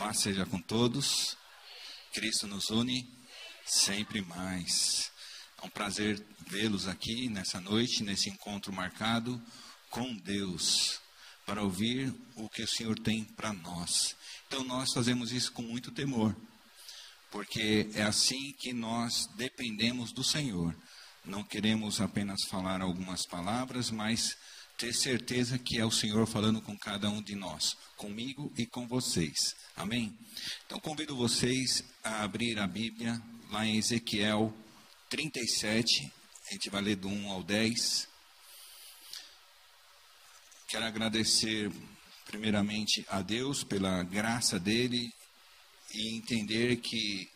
[0.00, 1.36] Paz seja com todos.
[2.14, 3.06] Cristo nos une
[3.66, 5.12] sempre mais.
[5.62, 9.38] É um prazer vê-los aqui nessa noite, nesse encontro marcado
[9.90, 10.98] com Deus,
[11.44, 14.16] para ouvir o que o Senhor tem para nós.
[14.46, 16.34] Então nós fazemos isso com muito temor,
[17.30, 20.74] porque é assim que nós dependemos do Senhor.
[21.26, 24.34] Não queremos apenas falar algumas palavras, mas
[24.80, 28.88] ter certeza que é o Senhor falando com cada um de nós, comigo e com
[28.88, 29.54] vocês.
[29.76, 30.16] Amém?
[30.64, 34.56] Então convido vocês a abrir a Bíblia lá em Ezequiel
[35.10, 36.10] 37,
[36.48, 38.08] a gente vai ler do 1 ao 10.
[40.66, 41.70] Quero agradecer
[42.24, 45.12] primeiramente a Deus pela graça dele
[45.92, 47.28] e entender que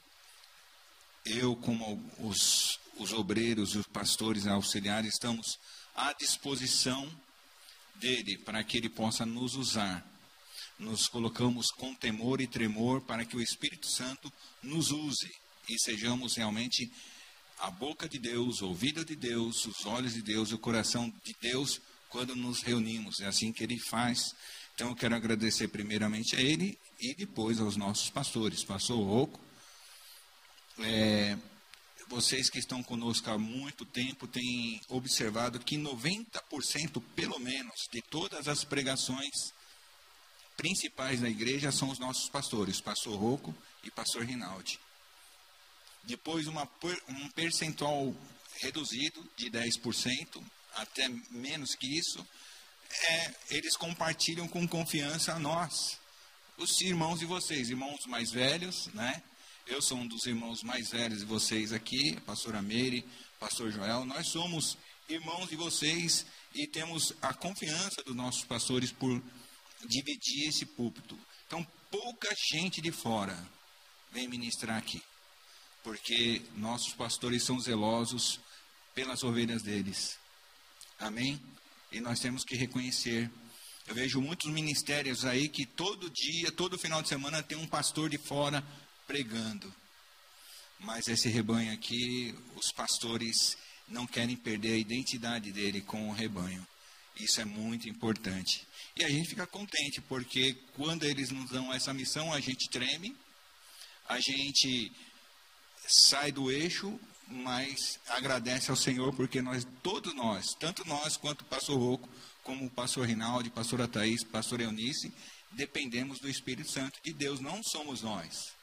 [1.27, 5.59] eu, como os, os obreiros, os pastores auxiliares, estamos
[5.95, 7.07] à disposição
[7.97, 10.05] dele para que ele possa nos usar.
[10.79, 15.31] Nos colocamos com temor e tremor para que o Espírito Santo nos use
[15.69, 16.91] e sejamos realmente
[17.61, 21.35] a boca de Deus, o ouvido de Deus, os olhos de Deus, o coração de
[21.41, 23.21] Deus quando nos reunimos.
[23.21, 24.35] É assim que ele faz.
[24.75, 29.41] Então eu quero agradecer primeiramente a ele e depois aos nossos pastores, pastor Rocco.
[30.81, 31.37] É,
[32.15, 38.47] vocês que estão conosco há muito tempo têm observado que 90% pelo menos de todas
[38.47, 39.53] as pregações
[40.57, 44.79] principais da igreja são os nossos pastores, pastor Rocco e pastor Rinaldi.
[46.05, 46.71] Depois uma,
[47.09, 48.15] um percentual
[48.61, 50.41] reduzido de 10%,
[50.77, 52.25] até menos que isso,
[53.09, 55.99] é, eles compartilham com confiança a nós,
[56.59, 59.21] os irmãos de vocês, irmãos mais velhos, né?
[59.67, 63.03] Eu sou um dos irmãos mais velhos de vocês aqui, pastora Meire,
[63.41, 64.05] pastor Joel.
[64.05, 64.77] Nós somos
[65.09, 69.23] irmãos de vocês e temos a confiança dos nossos pastores por
[69.87, 71.19] dividir esse púlpito.
[71.47, 73.43] Então, pouca gente de fora
[74.13, 75.03] vem ministrar aqui,
[75.83, 78.39] porque nossos pastores são zelosos
[78.95, 80.19] pelas ovelhas deles.
[80.99, 81.41] Amém?
[81.91, 83.31] E nós temos que reconhecer.
[83.87, 88.11] Eu vejo muitos ministérios aí que todo dia, todo final de semana tem um pastor
[88.11, 88.63] de fora
[89.07, 89.73] pregando.
[90.79, 93.57] Mas esse rebanho aqui, os pastores
[93.89, 96.67] não querem perder a identidade dele com o rebanho.
[97.19, 98.67] Isso é muito importante.
[98.97, 103.17] E a gente fica contente, porque quando eles nos dão essa missão, a gente treme,
[104.09, 104.93] a gente
[105.87, 106.99] sai do eixo,
[107.29, 112.09] mas agradece ao Senhor, porque nós, todos nós, tanto nós quanto o pastor Rocco,
[112.43, 115.13] como o pastor Rinaldi, pastora Thaís, pastor Eunice,
[115.53, 118.54] dependemos do Espírito Santo de Deus, não somos nós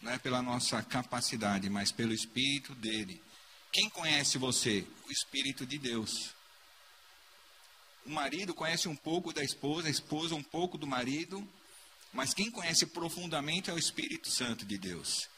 [0.00, 3.22] não é pela nossa capacidade, mas pelo Espírito dele.
[3.72, 4.86] Quem conhece você?
[5.06, 6.34] O Espírito de Deus.
[8.04, 11.46] O marido conhece um pouco da esposa, a esposa um pouco do marido,
[12.12, 15.28] mas quem conhece profundamente é o Espírito Santo de Deus.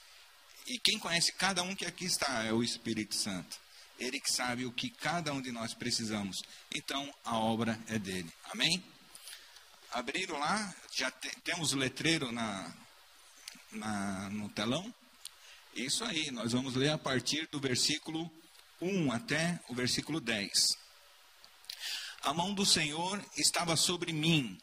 [0.66, 3.60] E quem conhece cada um que aqui está é o Espírito Santo.
[3.98, 6.42] Ele que sabe o que cada um de nós precisamos.
[6.74, 8.32] Então a obra é dele.
[8.50, 8.82] Amém?
[9.90, 11.10] Abriram lá, já
[11.44, 12.72] temos o letreiro na,
[13.72, 14.92] na, no telão?
[15.74, 18.30] Isso aí, nós vamos ler a partir do versículo
[18.80, 20.52] 1 até o versículo 10.
[22.22, 24.58] A mão do Senhor estava sobre mim,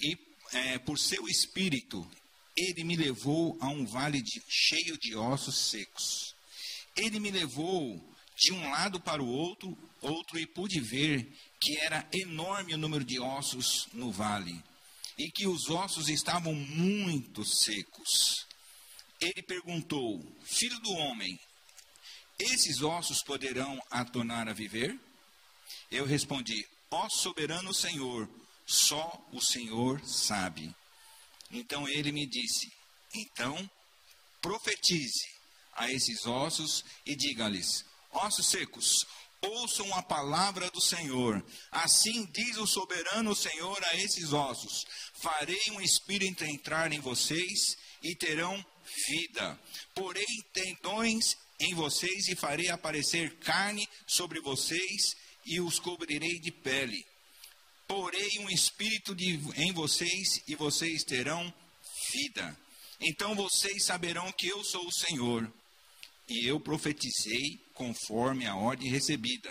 [0.00, 0.16] e
[0.52, 2.10] é, por seu espírito,
[2.56, 6.34] ele me levou a um vale de, cheio de ossos secos.
[6.96, 8.02] Ele me levou
[8.36, 13.04] de um lado para o outro, outro e pude ver que era enorme o número
[13.04, 14.62] de ossos no vale
[15.18, 18.46] e que os ossos estavam muito secos.
[19.20, 21.38] Ele perguntou: Filho do homem,
[22.38, 24.98] esses ossos poderão a tornar a viver?
[25.90, 28.28] Eu respondi: Ó soberano Senhor,
[28.66, 30.74] só o Senhor sabe.
[31.50, 32.72] Então ele me disse:
[33.14, 33.70] Então
[34.40, 35.26] profetize
[35.74, 39.06] a esses ossos e diga-lhes: Ossos secos,
[39.42, 41.44] ouçam a palavra do Senhor.
[41.70, 44.84] Assim diz o soberano Senhor a esses ossos:
[45.20, 48.64] Farei um espírito entrar em vocês e terão
[49.08, 49.58] vida.
[49.94, 57.04] Porei tendões em vocês e farei aparecer carne sobre vocês e os cobrirei de pele.
[57.86, 61.52] Porei um espírito de, em vocês e vocês terão
[62.12, 62.58] vida.
[63.00, 65.52] Então vocês saberão que eu sou o Senhor.
[66.28, 69.50] E eu profetizei conforme a ordem recebida.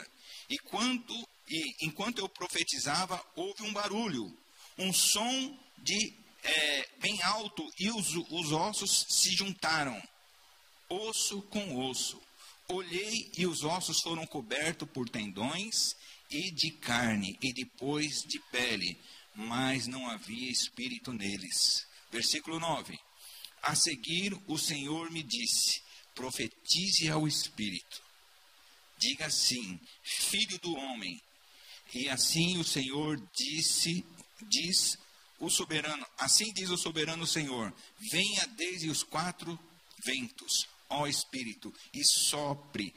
[0.50, 4.35] E, quando, e enquanto eu profetizava, houve um barulho,
[4.77, 6.13] um som de
[6.44, 10.01] é, bem alto, e os, os ossos se juntaram,
[10.89, 12.21] osso com osso.
[12.68, 15.95] Olhei e os ossos foram cobertos por tendões
[16.29, 18.97] e de carne, e depois de pele,
[19.35, 21.85] mas não havia espírito neles.
[22.12, 22.97] Versículo 9.
[23.62, 25.81] A seguir, o Senhor me disse:
[26.13, 28.01] profetize ao Espírito.
[28.97, 31.21] Diga assim: Filho do homem.
[31.93, 34.05] E assim o Senhor disse,
[34.49, 34.97] diz
[35.39, 37.73] o soberano, assim diz o soberano Senhor:
[38.11, 39.59] Venha desde os quatro
[40.05, 42.93] ventos, ó Espírito, e sopre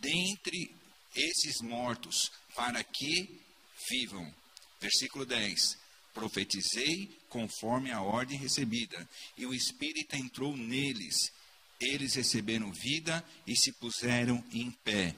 [0.00, 0.74] dentre
[1.14, 3.40] esses mortos, para que
[3.88, 4.34] vivam.
[4.80, 5.78] Versículo 10.
[6.12, 11.32] Profetizei conforme a ordem recebida, e o Espírito entrou neles.
[11.80, 15.14] Eles receberam vida e se puseram em pé.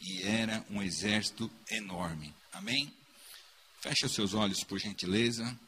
[0.00, 2.34] E era um exército enorme.
[2.52, 2.92] Amém?
[3.80, 5.58] Feche os seus olhos, por gentileza.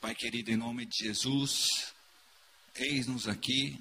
[0.00, 1.92] Pai querido, em nome de Jesus,
[2.74, 3.80] eis-nos aqui.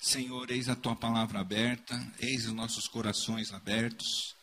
[0.00, 4.34] Senhor, eis a tua palavra aberta, eis os nossos corações abertos,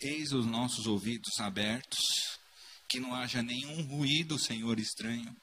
[0.00, 2.00] eis os nossos ouvidos abertos,
[2.88, 5.36] que não haja nenhum ruído, Senhor, estranho,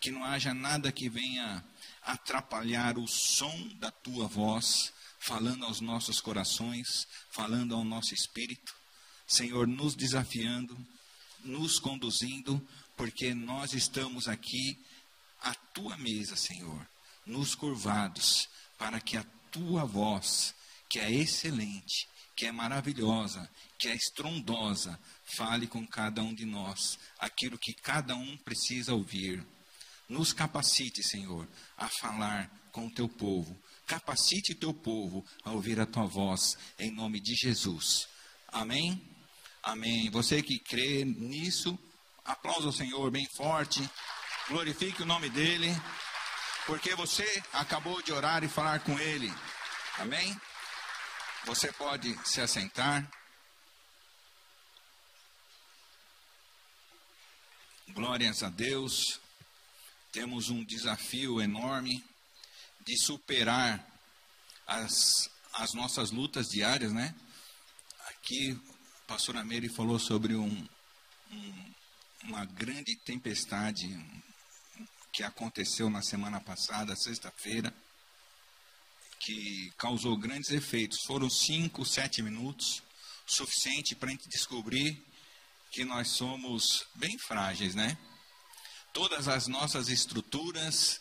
[0.00, 1.64] que não haja nada que venha
[2.04, 8.74] atrapalhar o som da tua voz, falando aos nossos corações, falando ao nosso espírito.
[9.26, 10.76] Senhor, nos desafiando,
[11.42, 12.60] nos conduzindo
[12.96, 14.78] porque nós estamos aqui
[15.40, 16.86] à tua mesa, Senhor,
[17.26, 18.48] nos curvados,
[18.78, 20.54] para que a tua voz,
[20.88, 23.48] que é excelente, que é maravilhosa,
[23.78, 24.98] que é estrondosa,
[25.36, 29.44] fale com cada um de nós aquilo que cada um precisa ouvir.
[30.08, 33.58] Nos capacite, Senhor, a falar com o teu povo.
[33.86, 38.08] Capacite o teu povo a ouvir a tua voz, em nome de Jesus.
[38.48, 39.02] Amém?
[39.62, 40.10] Amém.
[40.10, 41.78] Você que crê nisso,
[42.24, 43.86] Aplausa o Senhor bem forte.
[44.48, 45.68] Glorifique o nome dele.
[46.64, 49.30] Porque você acabou de orar e falar com ele.
[49.98, 50.40] Amém?
[51.44, 53.06] Você pode se assentar.
[57.90, 59.20] Glórias a Deus.
[60.14, 62.02] Temos um desafio enorme
[62.86, 63.84] de superar
[64.64, 67.12] as, as nossas lutas diárias, né?
[68.06, 68.56] Aqui,
[69.02, 70.68] a pastora Meire falou sobre um,
[71.32, 71.74] um
[72.22, 73.88] uma grande tempestade
[75.12, 77.74] que aconteceu na semana passada, sexta-feira,
[79.18, 81.00] que causou grandes efeitos.
[81.06, 82.82] Foram cinco, sete minutos,
[83.26, 85.04] suficiente para a gente descobrir
[85.72, 87.98] que nós somos bem frágeis, né?
[88.94, 91.00] Todas as nossas estruturas,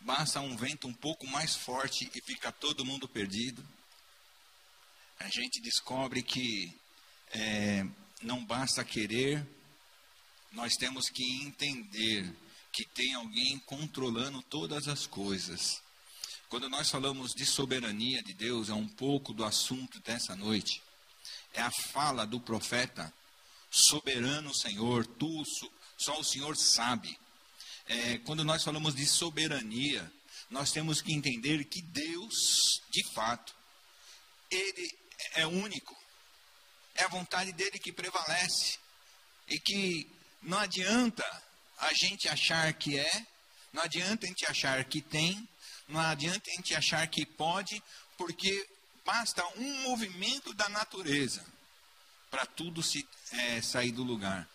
[0.00, 3.62] basta um vento um pouco mais forte e fica todo mundo perdido.
[5.20, 6.74] A gente descobre que
[7.34, 7.86] é,
[8.22, 9.46] não basta querer,
[10.52, 12.34] nós temos que entender
[12.72, 15.82] que tem alguém controlando todas as coisas.
[16.48, 20.80] Quando nós falamos de soberania de Deus, é um pouco do assunto dessa noite.
[21.52, 23.12] É a fala do profeta,
[23.70, 25.42] soberano Senhor, tu,
[25.98, 27.18] só o Senhor sabe.
[27.86, 30.10] É, quando nós falamos de soberania,
[30.50, 33.54] nós temos que entender que Deus, de fato,
[34.50, 34.98] Ele
[35.34, 35.94] é único.
[36.94, 38.78] É a vontade dele que prevalece.
[39.48, 40.08] E que
[40.42, 41.24] não adianta
[41.78, 43.26] a gente achar que é,
[43.72, 45.48] não adianta a gente achar que tem,
[45.88, 47.82] não adianta a gente achar que pode,
[48.16, 48.66] porque
[49.04, 51.44] basta um movimento da natureza
[52.30, 54.48] para tudo se é, sair do lugar,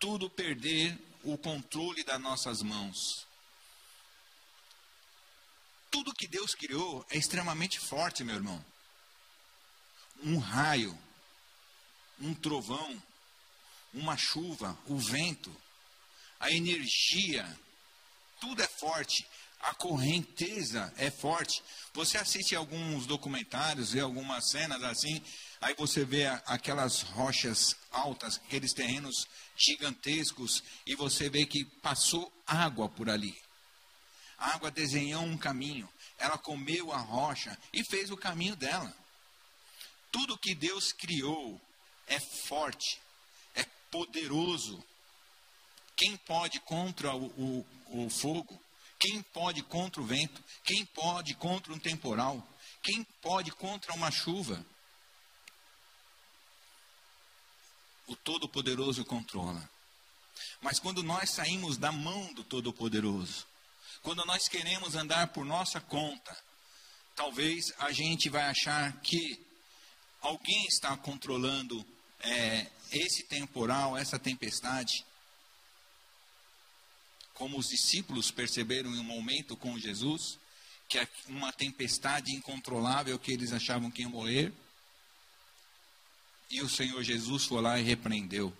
[0.00, 3.26] tudo perder o controle das nossas mãos.
[5.90, 8.64] Tudo que Deus criou é extremamente forte, meu irmão.
[10.22, 10.96] Um raio,
[12.20, 13.02] um trovão,
[13.92, 15.54] uma chuva, o vento,
[16.38, 17.44] a energia,
[18.40, 19.26] tudo é forte.
[19.60, 21.62] A correnteza é forte.
[21.94, 25.20] Você assiste alguns documentários, vê algumas cenas assim,
[25.66, 32.88] aí você vê aquelas rochas altas, aqueles terrenos gigantescos, e você vê que passou água
[32.88, 33.36] por ali.
[34.38, 38.96] A água desenhou um caminho, ela comeu a rocha e fez o caminho dela.
[40.12, 41.60] Tudo que Deus criou
[42.06, 43.00] é forte,
[43.90, 44.80] poderoso.
[45.96, 48.56] Quem pode contra o, o, o fogo?
[49.00, 50.40] Quem pode contra o vento?
[50.62, 52.46] Quem pode contra um temporal?
[52.84, 54.64] Quem pode contra uma chuva?
[58.06, 59.68] O Todo-Poderoso controla.
[60.60, 63.46] Mas quando nós saímos da mão do Todo-Poderoso,
[64.02, 66.36] quando nós queremos andar por nossa conta,
[67.14, 69.40] talvez a gente vai achar que
[70.20, 71.84] alguém está controlando
[72.20, 75.04] é, esse temporal, essa tempestade,
[77.34, 80.38] como os discípulos perceberam em um momento com Jesus,
[80.88, 84.52] que é uma tempestade incontrolável que eles achavam que ia morrer,
[86.50, 88.56] e o Senhor Jesus foi lá e repreendeu.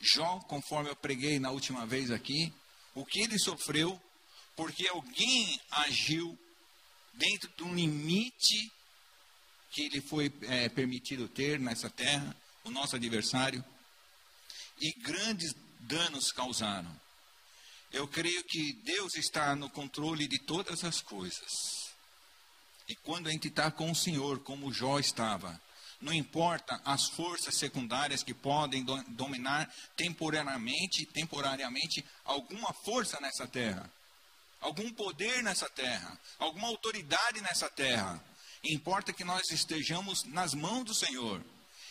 [0.00, 2.52] Jó, conforme eu preguei na última vez aqui,
[2.94, 4.00] o que ele sofreu,
[4.56, 6.38] porque alguém agiu
[7.14, 8.72] dentro de um limite
[9.70, 13.64] que ele foi é, permitido ter nessa terra, o nosso adversário,
[14.80, 16.98] e grandes danos causaram.
[17.90, 21.50] Eu creio que Deus está no controle de todas as coisas.
[22.88, 25.60] E quando a gente está com o Senhor, como Jó estava,
[26.00, 33.90] não importa as forças secundárias que podem do, dominar temporariamente, temporariamente alguma força nessa terra,
[34.60, 38.22] algum poder nessa terra, alguma autoridade nessa terra.
[38.64, 41.42] Importa que nós estejamos nas mãos do Senhor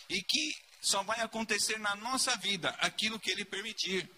[0.09, 4.09] e que só vai acontecer na nossa vida aquilo que Ele permitir.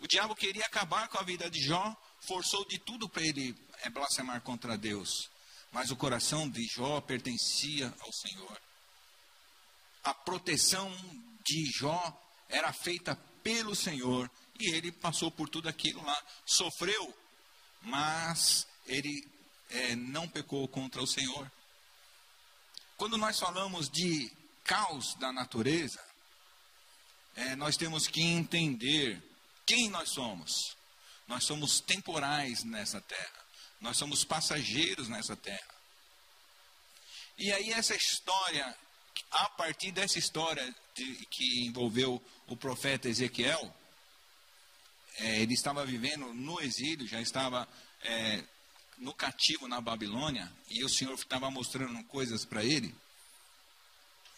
[0.00, 3.88] O diabo queria acabar com a vida de Jó, forçou de tudo para ele é,
[3.88, 5.30] blasfemar contra Deus.
[5.72, 8.60] Mas o coração de Jó pertencia ao Senhor.
[10.04, 10.90] A proteção
[11.42, 17.12] de Jó era feita pelo Senhor e ele passou por tudo aquilo lá, sofreu,
[17.80, 19.26] mas ele
[19.70, 21.50] é, não pecou contra o Senhor.
[22.96, 24.30] Quando nós falamos de
[24.62, 26.00] caos da natureza,
[27.34, 29.20] é, nós temos que entender
[29.66, 30.76] quem nós somos?
[31.26, 33.41] Nós somos temporais nessa terra.
[33.82, 35.74] Nós somos passageiros nessa terra.
[37.36, 38.76] E aí essa história,
[39.30, 43.74] a partir dessa história de, que envolveu o profeta Ezequiel,
[45.18, 47.68] é, ele estava vivendo no exílio, já estava
[48.02, 48.44] é,
[48.98, 52.94] no cativo na Babilônia, e o Senhor estava mostrando coisas para ele.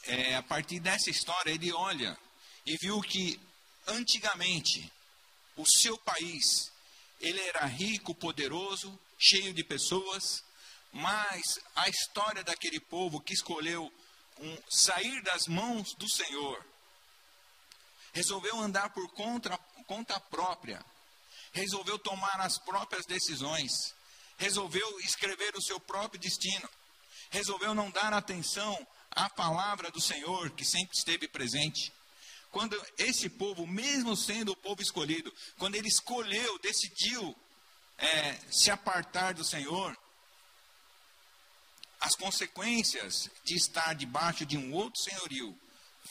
[0.04, 2.18] É, a partir dessa história, ele olha
[2.64, 3.38] e viu que
[3.86, 4.90] antigamente
[5.54, 6.72] o seu país,
[7.20, 10.42] ele era rico, poderoso, cheio de pessoas,
[10.92, 13.92] mas a história daquele povo que escolheu
[14.38, 16.64] um, sair das mãos do Senhor,
[18.12, 19.56] resolveu andar por conta,
[19.86, 20.84] conta própria,
[21.52, 23.72] resolveu tomar as próprias decisões,
[24.36, 26.68] resolveu escrever o seu próprio destino,
[27.30, 31.92] resolveu não dar atenção à palavra do Senhor que sempre esteve presente.
[32.50, 37.34] Quando esse povo, mesmo sendo o povo escolhido, quando ele escolheu, decidiu
[37.98, 39.96] é, se apartar do Senhor,
[42.00, 45.58] as consequências de estar debaixo de um outro senhorio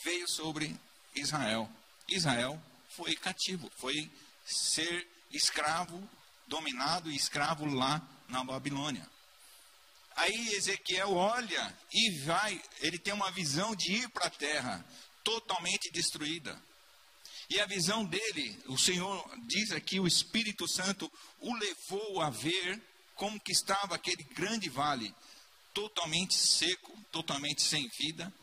[0.04, 0.75] veio sobre
[1.16, 1.70] Israel.
[2.10, 4.12] Israel foi cativo, foi
[4.46, 6.02] ser escravo,
[6.48, 9.08] dominado e escravo lá na Babilônia.
[10.16, 14.86] Aí Ezequiel olha e vai, ele tem uma visão de ir para a terra,
[15.24, 16.60] totalmente destruída.
[17.50, 22.82] E a visão dele, o Senhor diz aqui, o Espírito Santo o levou a ver
[23.16, 25.14] como que estava aquele grande vale,
[25.74, 28.34] totalmente seco, totalmente sem vida,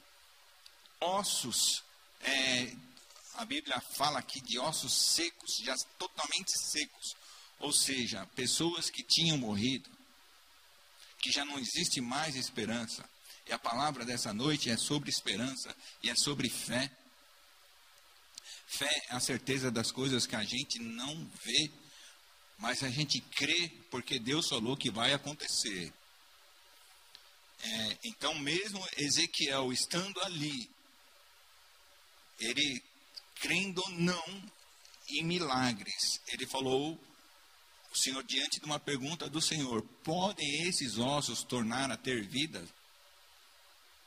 [1.01, 1.83] ossos,
[2.21, 2.77] é,
[3.35, 7.17] a Bíblia fala aqui de ossos secos, já totalmente secos,
[7.59, 9.89] ou seja, pessoas que tinham morrido,
[11.19, 13.09] que já não existe mais esperança.
[13.47, 16.91] E a palavra dessa noite é sobre esperança e é sobre fé.
[18.79, 21.71] Fé é a certeza das coisas que a gente não vê,
[22.59, 25.93] mas a gente crê porque Deus falou que vai acontecer.
[27.63, 30.71] É, então, mesmo Ezequiel estando ali,
[32.39, 32.83] ele
[33.37, 34.51] crendo ou não
[35.09, 36.99] em milagres, ele falou,
[37.93, 42.67] o Senhor, diante de uma pergunta do Senhor: podem esses ossos tornar a ter vida?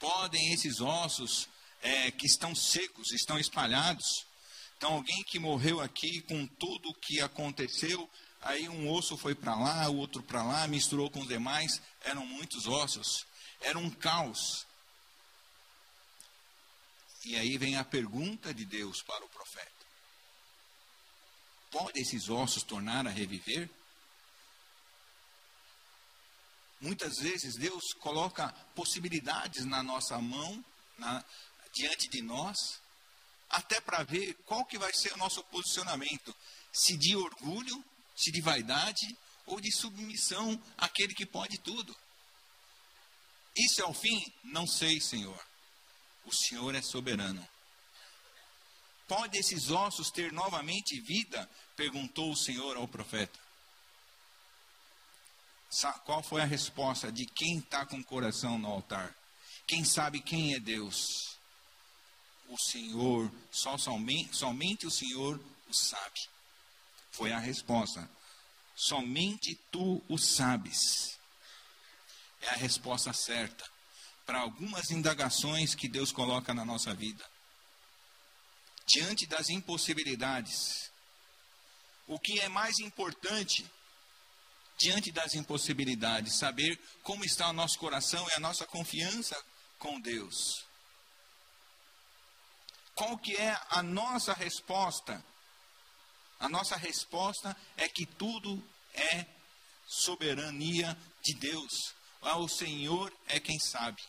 [0.04, 1.48] podem esses ossos
[1.82, 4.26] é, que estão secos, estão espalhados?
[4.78, 8.10] Então, alguém que morreu aqui com tudo o que aconteceu,
[8.42, 12.26] aí um osso foi para lá, o outro para lá, misturou com os demais, eram
[12.26, 13.26] muitos ossos,
[13.62, 14.66] era um caos.
[17.26, 19.72] E aí vem a pergunta de Deus para o profeta:
[21.72, 23.70] Pode esses ossos tornar a reviver?
[26.82, 30.64] Muitas vezes Deus coloca possibilidades na nossa mão,
[30.98, 31.24] na,
[31.74, 32.83] diante de nós,
[33.54, 36.36] até para ver qual que vai ser o nosso posicionamento,
[36.72, 37.84] se de orgulho,
[38.16, 41.96] se de vaidade ou de submissão àquele que pode tudo.
[43.56, 44.20] Isso é o fim?
[44.44, 45.40] Não sei, Senhor.
[46.26, 47.48] O Senhor é soberano.
[49.08, 51.48] Pode esses ossos ter novamente vida?
[51.76, 53.40] perguntou o Senhor ao profeta.
[56.06, 59.16] Qual foi a resposta de quem está com o coração no altar?
[59.68, 61.33] Quem sabe quem é Deus?
[62.50, 66.30] O Senhor, só somente, somente o Senhor o sabe.
[67.12, 68.10] Foi a resposta.
[68.76, 71.18] Somente tu o sabes.
[72.42, 73.64] É a resposta certa
[74.26, 77.24] para algumas indagações que Deus coloca na nossa vida.
[78.86, 80.92] Diante das impossibilidades,
[82.08, 83.66] o que é mais importante
[84.78, 89.42] diante das impossibilidades, saber como está o nosso coração e a nossa confiança
[89.78, 90.66] com Deus.
[92.96, 95.24] Qual que é a nossa resposta?
[96.40, 98.62] A nossa resposta é que tudo
[98.94, 99.26] é
[99.88, 101.94] soberania de Deus.
[102.22, 104.02] Ah, o Senhor é quem sabe.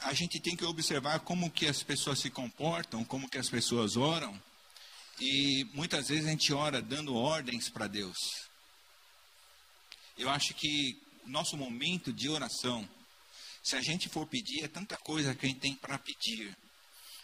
[0.00, 3.96] A gente tem que observar como que as pessoas se comportam, como que as pessoas
[3.96, 4.40] oram.
[5.18, 8.16] E muitas vezes a gente ora dando ordens para Deus.
[10.18, 12.88] Eu acho que o nosso momento de oração,
[13.66, 16.56] se a gente for pedir, é tanta coisa que a gente tem para pedir.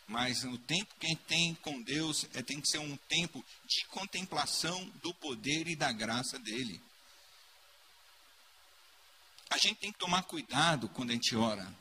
[0.07, 3.45] Mas o tempo que a gente tem com Deus é, tem que ser um tempo
[3.65, 6.81] de contemplação do poder e da graça dele.
[9.51, 11.73] A gente tem que tomar cuidado quando a gente ora,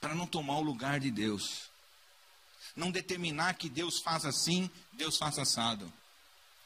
[0.00, 1.74] para não tomar o lugar de Deus
[2.76, 5.92] não determinar que Deus faz assim, Deus faz assado.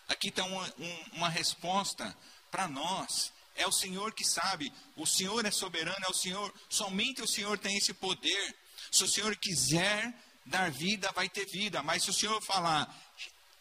[0.09, 2.17] Aqui está uma, um, uma resposta
[2.51, 3.33] para nós.
[3.59, 7.59] É o Senhor que sabe, o Senhor é soberano, é o Senhor, somente o Senhor
[7.59, 8.57] tem esse poder.
[8.91, 10.15] Se o Senhor quiser
[10.47, 12.89] dar vida, vai ter vida, mas se o Senhor falar,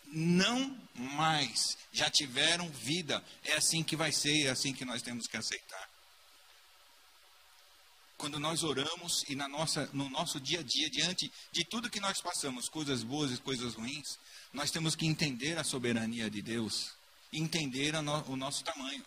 [0.05, 5.27] não mais, já tiveram vida, é assim que vai ser, é assim que nós temos
[5.27, 5.89] que aceitar.
[8.17, 11.99] Quando nós oramos e na nossa, no nosso dia a dia, diante de tudo que
[11.99, 14.17] nós passamos, coisas boas e coisas ruins,
[14.53, 16.91] nós temos que entender a soberania de Deus.
[17.33, 19.03] Entender no, o nosso tamanho.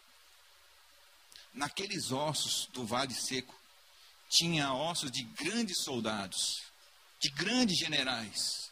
[1.53, 3.55] Naqueles ossos do vale seco,
[4.29, 6.63] tinha ossos de grandes soldados,
[7.21, 8.71] de grandes generais,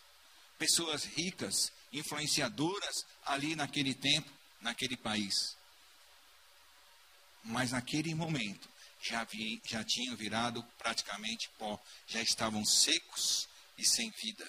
[0.57, 4.31] pessoas ricas, influenciadoras ali naquele tempo,
[4.61, 5.57] naquele país.
[7.43, 8.69] Mas naquele momento,
[9.01, 14.49] já, vi, já tinham virado praticamente pó, já estavam secos e sem vida.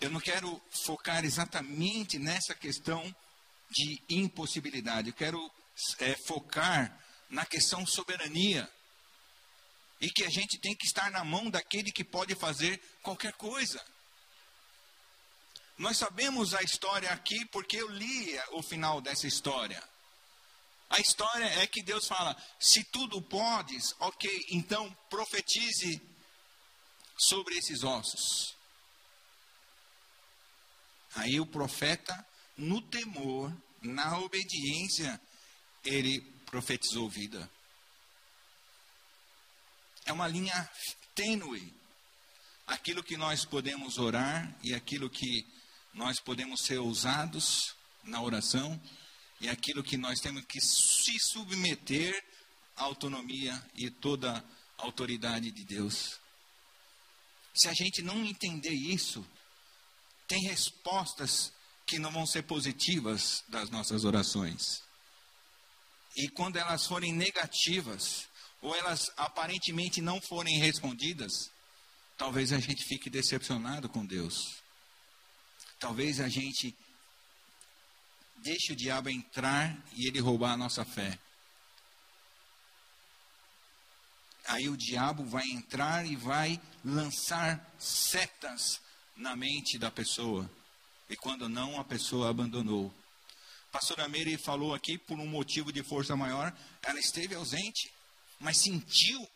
[0.00, 3.14] Eu não quero focar exatamente nessa questão
[3.70, 5.52] de impossibilidade, eu quero
[6.00, 6.98] é, focar
[7.28, 8.70] na questão soberania.
[10.00, 13.82] E que a gente tem que estar na mão daquele que pode fazer qualquer coisa.
[15.78, 19.82] Nós sabemos a história aqui porque eu li o final dessa história.
[20.88, 26.00] A história é que Deus fala: se tudo podes, ok, então profetize
[27.18, 28.54] sobre esses ossos.
[31.14, 35.20] Aí o profeta, no temor, na obediência,
[35.84, 37.48] ele profetizou vida.
[40.04, 40.70] É uma linha
[41.14, 41.74] tênue.
[42.66, 45.46] Aquilo que nós podemos orar e aquilo que
[45.94, 48.80] nós podemos ser ousados na oração
[49.40, 52.24] e aquilo que nós temos que se submeter
[52.76, 54.44] à autonomia e toda
[54.78, 56.18] a autoridade de Deus.
[57.54, 59.26] Se a gente não entender isso,
[60.26, 61.52] tem respostas
[61.86, 64.82] que não vão ser positivas das nossas orações.
[66.16, 68.26] E quando elas forem negativas,
[68.60, 71.50] ou elas aparentemente não forem respondidas,
[72.16, 74.56] talvez a gente fique decepcionado com Deus.
[75.78, 76.74] Talvez a gente
[78.38, 81.18] deixe o diabo entrar e ele roubar a nossa fé.
[84.46, 88.80] Aí o diabo vai entrar e vai lançar setas
[89.16, 90.48] na mente da pessoa.
[91.08, 92.92] E quando não, a pessoa abandonou.
[93.68, 97.92] A pastora Meire falou aqui, por um motivo de força maior, ela esteve ausente,
[98.40, 99.28] mas sentiu,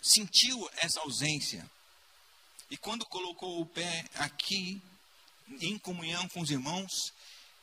[0.00, 1.68] sentiu essa ausência.
[2.70, 4.80] E quando colocou o pé aqui,
[5.60, 7.12] em comunhão com os irmãos,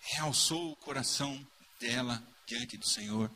[0.02, 1.46] realçou o coração
[1.80, 3.30] dela diante do Senhor.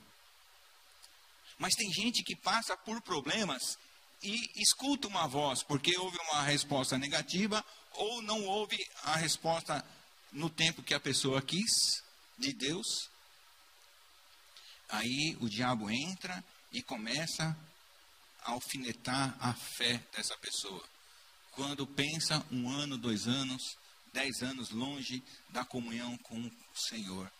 [1.58, 3.78] Mas tem gente que passa por problemas
[4.22, 9.84] e escuta uma voz, porque houve uma resposta negativa ou não houve a resposta
[10.32, 12.04] no tempo que a pessoa quis
[12.38, 13.10] de Deus.
[14.90, 17.58] Aí o diabo entra e começa
[18.44, 20.84] a alfinetar a fé dessa pessoa.
[21.52, 23.78] Quando pensa um ano, dois anos,
[24.14, 27.32] dez anos longe da comunhão com o Senhor.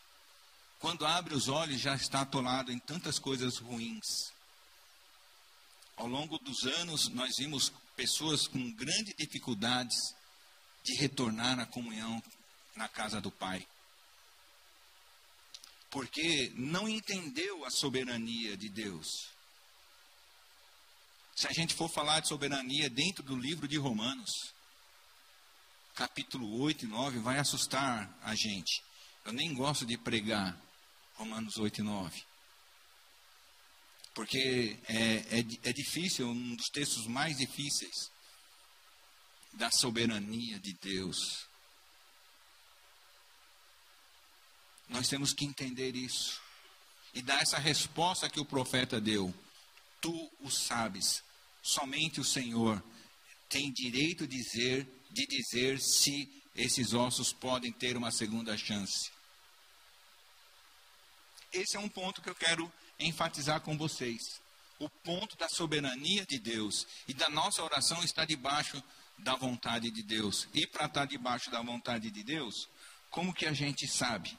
[0.80, 4.32] Quando abre os olhos, já está atolado em tantas coisas ruins.
[6.00, 10.16] Ao longo dos anos, nós vimos pessoas com grandes dificuldades
[10.82, 12.24] de retornar à comunhão
[12.74, 13.68] na casa do Pai.
[15.92, 19.28] Porque não entendeu a soberania de Deus.
[21.36, 24.54] Se a gente for falar de soberania dentro do livro de Romanos,
[25.96, 28.82] capítulo 8 e 9 vai assustar a gente.
[29.26, 30.58] Eu nem gosto de pregar
[31.16, 32.29] Romanos 8 e 9.
[34.20, 38.12] Porque é, é, é difícil, um dos textos mais difíceis.
[39.54, 41.48] da soberania de Deus.
[44.90, 46.42] Nós temos que entender isso
[47.14, 49.34] e dar essa resposta que o profeta deu.
[50.02, 51.24] Tu o sabes,
[51.64, 52.84] somente o Senhor
[53.48, 59.10] tem direito de dizer, de dizer se esses ossos podem ter uma segunda chance.
[61.54, 64.42] Esse é um ponto que eu quero enfatizar com vocês.
[64.80, 68.82] O ponto da soberania de Deus e da nossa oração está debaixo
[69.18, 70.48] da vontade de Deus.
[70.54, 72.70] E para estar debaixo da vontade de Deus,
[73.10, 74.38] como que a gente sabe?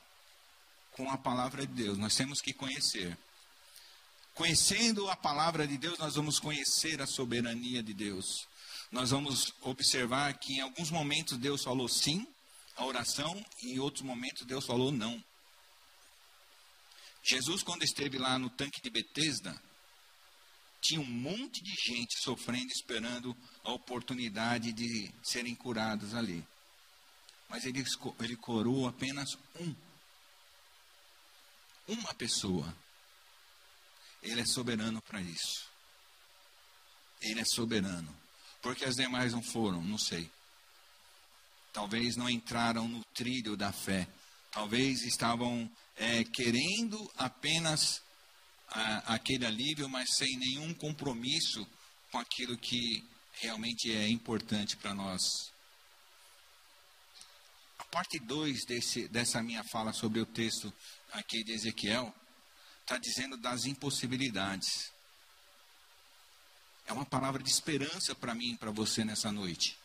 [0.92, 3.16] Com a palavra de Deus, nós temos que conhecer.
[4.34, 8.48] Conhecendo a palavra de Deus, nós vamos conhecer a soberania de Deus.
[8.90, 12.26] Nós vamos observar que em alguns momentos Deus falou sim
[12.76, 15.22] à oração e em outros momentos Deus falou não.
[17.22, 19.60] Jesus, quando esteve lá no tanque de Betesda,
[20.80, 26.46] tinha um monte de gente sofrendo, esperando a oportunidade de serem curados ali.
[27.48, 27.84] Mas ele,
[28.20, 29.74] ele curou apenas um.
[31.88, 32.74] Uma pessoa.
[34.22, 35.68] Ele é soberano para isso.
[37.20, 38.16] Ele é soberano.
[38.62, 40.30] Porque as demais não foram, não sei.
[41.72, 44.08] Talvez não entraram no trilho da fé.
[44.50, 48.02] Talvez estavam é, querendo apenas
[48.68, 51.68] a, aquele alívio, mas sem nenhum compromisso
[52.10, 55.52] com aquilo que realmente é importante para nós.
[57.78, 58.64] A parte 2
[59.10, 60.72] dessa minha fala sobre o texto
[61.12, 62.14] aqui de Ezequiel
[62.80, 64.90] está dizendo das impossibilidades.
[66.86, 69.78] É uma palavra de esperança para mim e para você nessa noite.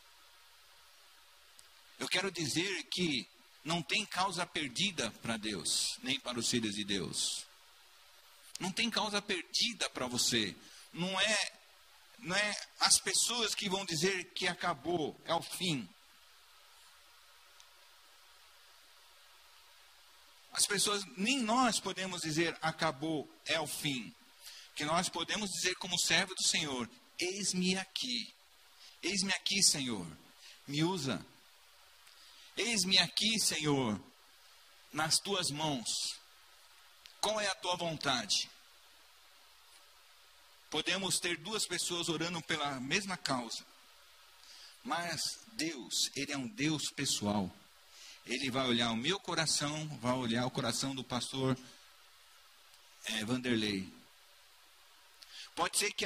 [1.98, 3.28] Eu quero dizer que
[3.66, 7.44] não tem causa perdida para Deus, nem para os filhos de Deus.
[8.60, 10.54] Não tem causa perdida para você.
[10.92, 11.52] Não é,
[12.20, 15.86] não é as pessoas que vão dizer que acabou, é o fim.
[20.52, 24.14] As pessoas, nem nós podemos dizer acabou, é o fim.
[24.76, 28.32] Que nós podemos dizer como servo do Senhor, eis-me aqui.
[29.02, 30.06] Eis-me aqui, Senhor.
[30.68, 31.26] Me usa
[32.56, 34.00] Eis-me aqui, Senhor,
[34.92, 35.88] nas tuas mãos.
[37.20, 38.48] Qual é a tua vontade?
[40.70, 43.64] Podemos ter duas pessoas orando pela mesma causa,
[44.82, 45.20] mas
[45.52, 47.50] Deus, Ele é um Deus pessoal.
[48.24, 51.56] Ele vai olhar o meu coração, vai olhar o coração do pastor
[53.04, 53.92] é, Vanderlei.
[55.54, 56.04] Pode ser que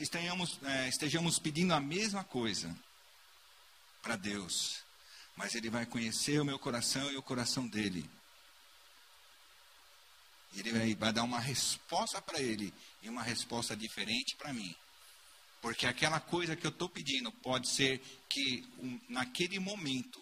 [0.00, 2.74] estejamos, é, estejamos pedindo a mesma coisa
[4.00, 4.82] para Deus,
[5.38, 8.04] mas ele vai conhecer o meu coração e o coração dele.
[10.56, 12.74] Ele vai, dar uma resposta para ele
[13.04, 14.74] e uma resposta diferente para mim.
[15.62, 20.20] Porque aquela coisa que eu estou pedindo pode ser que um, naquele momento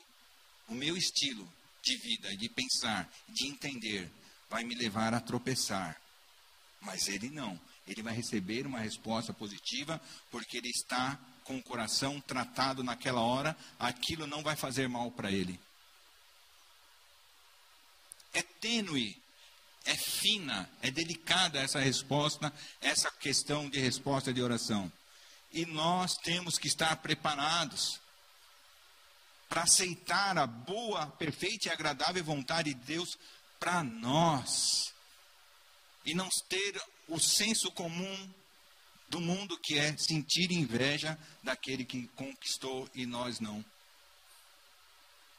[0.68, 1.50] o meu estilo
[1.82, 4.10] de vida, de pensar, de entender,
[4.50, 5.98] vai me levar a tropeçar.
[6.82, 7.58] Mas ele não.
[7.88, 9.98] Ele vai receber uma resposta positiva
[10.30, 15.30] porque ele está com o coração tratado naquela hora, aquilo não vai fazer mal para
[15.30, 15.58] ele.
[18.34, 19.16] É tênue,
[19.84, 24.92] é fina, é delicada essa resposta, essa questão de resposta de oração.
[25.52, 28.00] E nós temos que estar preparados
[29.48, 33.16] para aceitar a boa, perfeita e agradável vontade de Deus
[33.60, 34.92] para nós.
[36.04, 38.34] E não ter o senso comum
[39.08, 43.64] do mundo que é sentir inveja daquele que conquistou e nós não.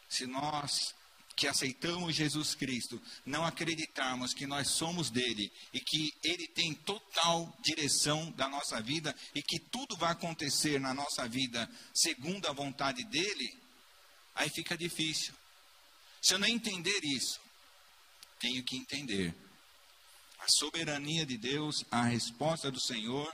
[0.10, 0.96] Se nós
[1.38, 7.56] que aceitamos Jesus Cristo não acreditarmos que nós somos dele e que ele tem total
[7.62, 13.04] direção da nossa vida e que tudo vai acontecer na nossa vida segundo a vontade
[13.04, 13.56] dele,
[14.34, 15.32] aí fica difícil.
[16.20, 17.40] Se eu não entender isso,
[18.40, 19.36] tenho que entender
[20.40, 23.32] a soberania de Deus, a resposta do Senhor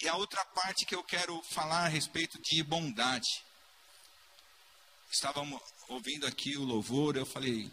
[0.00, 3.44] e a outra parte que eu quero falar a respeito de bondade.
[5.10, 7.70] Estávamos ouvindo aqui o louvor, eu falei,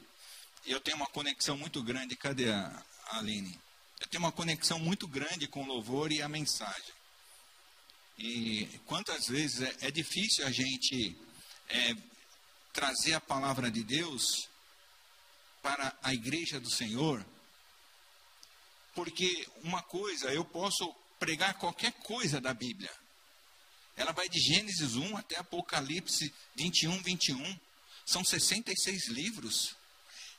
[0.66, 3.58] eu tenho uma conexão muito grande, cadê a Aline?
[4.00, 6.94] Eu tenho uma conexão muito grande com o louvor e a mensagem.
[8.18, 11.16] E quantas vezes é, é difícil a gente
[11.70, 11.96] é,
[12.74, 14.50] trazer a palavra de Deus
[15.62, 17.26] para a igreja do Senhor,
[18.94, 22.91] porque uma coisa, eu posso pregar qualquer coisa da Bíblia.
[23.95, 27.60] Ela vai de Gênesis 1 até Apocalipse 21, 21.
[28.06, 29.75] São 66 livros.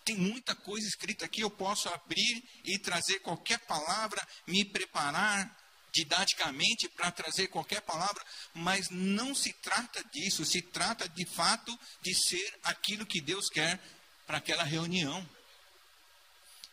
[0.04, 1.40] Tem muita coisa escrita aqui.
[1.40, 5.54] Eu posso abrir e trazer qualquer palavra, me preparar
[5.92, 12.14] didaticamente para trazer qualquer palavra, mas não se trata disso, se trata de fato de
[12.14, 13.80] ser aquilo que Deus quer
[14.26, 15.28] para aquela reunião.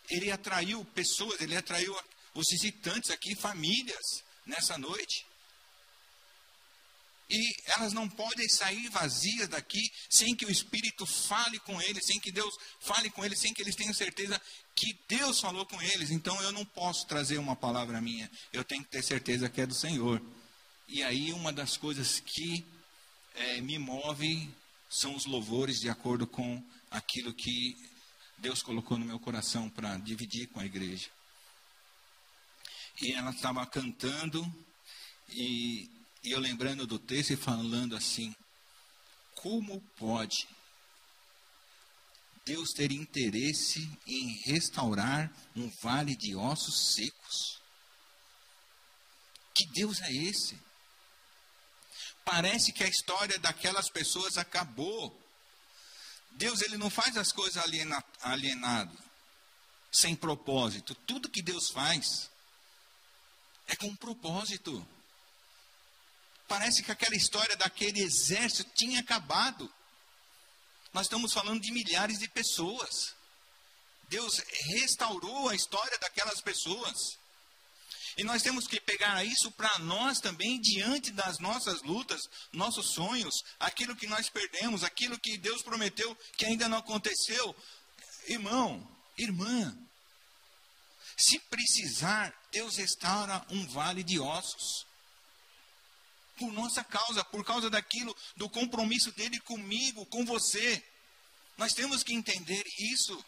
[0.10, 1.98] Ele atraiu pessoas, ele atraiu
[2.36, 5.26] os visitantes aqui, famílias, nessa noite.
[7.28, 12.20] E elas não podem sair vazias daqui sem que o Espírito fale com eles, sem
[12.20, 14.40] que Deus fale com eles, sem que eles tenham certeza
[14.76, 16.12] que Deus falou com eles.
[16.12, 19.66] Então eu não posso trazer uma palavra minha, eu tenho que ter certeza que é
[19.66, 20.22] do Senhor.
[20.88, 22.64] E aí uma das coisas que
[23.34, 24.48] é, me move
[24.88, 27.76] são os louvores de acordo com aquilo que
[28.38, 31.10] Deus colocou no meu coração para dividir com a igreja.
[33.02, 34.46] E ela estava cantando
[35.30, 35.90] e
[36.26, 38.36] e eu lembrando do texto e falando assim:
[39.36, 40.48] como pode
[42.44, 47.62] Deus ter interesse em restaurar um vale de ossos secos?
[49.54, 50.58] Que Deus é esse?
[52.26, 55.16] Parece que a história daquelas pessoas acabou.
[56.32, 58.98] Deus ele não faz as coisas aliena, alienado,
[59.92, 60.96] sem propósito.
[60.96, 62.32] Tudo que Deus faz
[63.68, 64.86] é com propósito.
[66.48, 69.72] Parece que aquela história daquele exército tinha acabado.
[70.94, 73.16] Nós estamos falando de milhares de pessoas.
[74.08, 74.40] Deus
[74.76, 77.18] restaurou a história daquelas pessoas.
[78.18, 82.22] E nós temos que pegar isso para nós também, diante das nossas lutas,
[82.54, 87.54] nossos sonhos, aquilo que nós perdemos, aquilo que Deus prometeu que ainda não aconteceu.
[88.28, 89.78] Irmão, irmã,
[91.18, 94.86] se precisar, Deus restaura um vale de ossos
[96.38, 100.84] por nossa causa, por causa daquilo, do compromisso dele comigo, com você.
[101.58, 103.26] Nós temos que entender isso.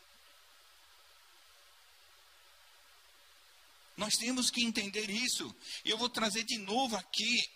[3.95, 5.56] Nós temos que entender isso.
[5.86, 7.50] E eu vou trazer de novo aqui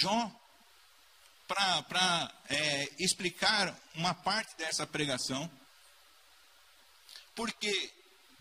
[0.00, 0.30] Jó
[1.48, 5.50] para é, explicar uma parte dessa pregação.
[7.34, 7.92] Porque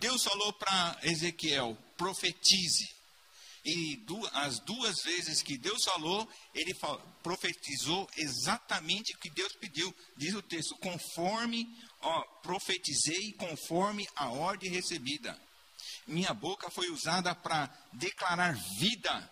[0.02, 2.90] Deus falou para Ezequiel: profetize.
[3.64, 6.74] E as duas vezes que Deus falou, ele
[7.22, 9.96] profetizou exatamente o que Deus pediu.
[10.18, 11.68] Diz o texto: conforme,
[12.02, 15.40] ó, profetizei conforme a ordem recebida.
[16.08, 19.32] Minha boca foi usada para declarar vida.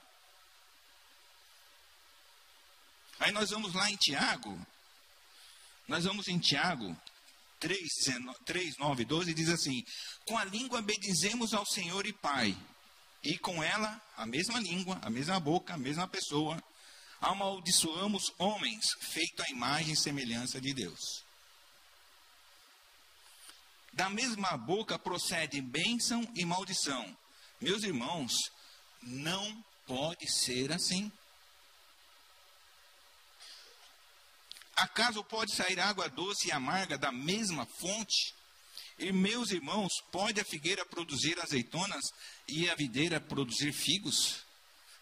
[3.19, 4.67] Aí nós vamos lá em Tiago.
[5.87, 6.95] Nós vamos em Tiago
[7.59, 7.79] 3,
[8.45, 9.83] 3 9, 12, diz assim:
[10.25, 12.57] Com a língua bendizemos ao Senhor e Pai
[13.23, 16.61] e com ela a mesma língua, a mesma boca, a mesma pessoa,
[17.19, 21.23] amaldiçoamos homens feito à imagem e semelhança de Deus.
[23.91, 27.17] Da mesma boca procede bênção e maldição.
[27.59, 28.33] Meus irmãos,
[29.01, 31.11] não pode ser assim.
[34.79, 38.33] Acaso pode sair água doce e amarga da mesma fonte?
[38.97, 42.11] E meus irmãos, pode a figueira produzir azeitonas
[42.47, 44.45] e a videira produzir figos?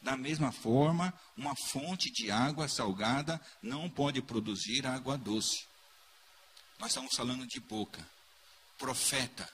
[0.01, 5.65] Da mesma forma, uma fonte de água salgada não pode produzir água doce.
[6.79, 8.07] Nós estamos falando de boca,
[8.77, 9.47] profeta.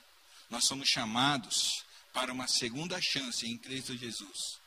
[0.50, 4.58] Nós somos chamados para uma segunda chance em Cristo Jesus.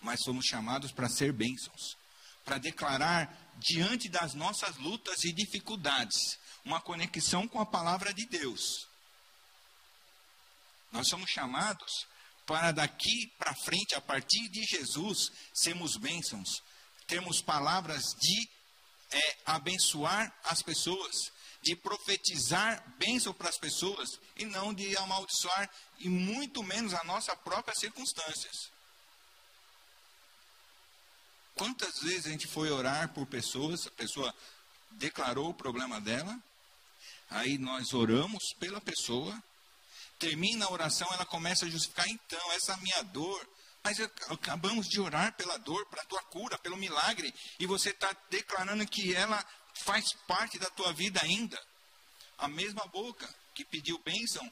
[0.00, 1.96] Mas somos chamados para ser bênçãos,
[2.46, 8.86] para declarar diante das nossas lutas e dificuldades uma conexão com a palavra de Deus
[10.96, 12.06] nós somos chamados
[12.46, 16.62] para daqui para frente, a partir de Jesus, sermos bênçãos,
[17.06, 18.48] termos palavras de
[19.10, 21.30] é, abençoar as pessoas,
[21.62, 27.36] de profetizar bênção para as pessoas e não de amaldiçoar e muito menos a nossa
[27.36, 28.70] própria circunstâncias.
[31.56, 34.34] Quantas vezes a gente foi orar por pessoas, a pessoa
[34.92, 36.38] declarou o problema dela,
[37.30, 39.42] aí nós oramos pela pessoa,
[40.18, 43.48] termina a oração, ela começa a justificar, então, essa minha dor.
[43.82, 48.14] Mas acabamos de orar pela dor, para a tua cura, pelo milagre, e você está
[48.28, 49.42] declarando que ela
[49.84, 51.58] faz parte da tua vida ainda.
[52.36, 54.46] A mesma boca que pediu bênção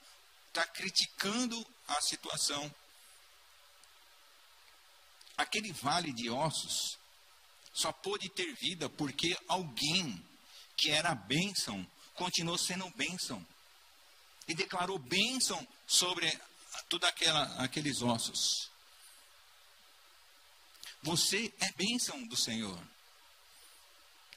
[0.48, 2.74] está criticando a situação.
[5.36, 6.98] Aquele vale de ossos
[7.72, 10.24] só pôde ter vida porque alguém
[10.76, 13.44] que era bênção continuou sendo bênção
[14.46, 16.30] e declarou bênção sobre
[16.88, 17.08] todos
[17.58, 18.70] aqueles ossos.
[21.02, 22.78] Você é bênção do Senhor.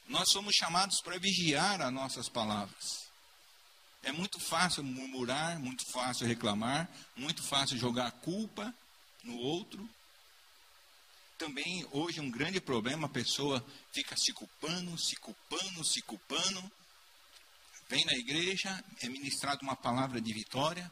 [0.06, 3.08] Nós somos chamados para vigiar as nossas palavras.
[4.02, 8.74] É muito fácil murmurar, muito fácil reclamar, muito fácil jogar a culpa
[9.22, 9.88] no outro.
[11.38, 16.72] Também hoje um grande problema, a pessoa fica se culpando, se culpando, se culpando.
[17.88, 20.90] Vem na igreja, é ministrada uma palavra de vitória,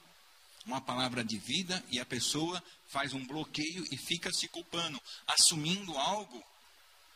[0.65, 5.99] uma palavra de vida, e a pessoa faz um bloqueio e fica se culpando, assumindo
[5.99, 6.43] algo,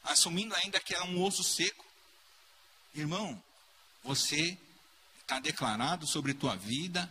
[0.03, 1.85] assumindo ainda que é um osso seco.
[2.95, 3.43] Irmão,
[4.03, 4.59] você
[5.21, 7.09] está declarado sobre tua vida,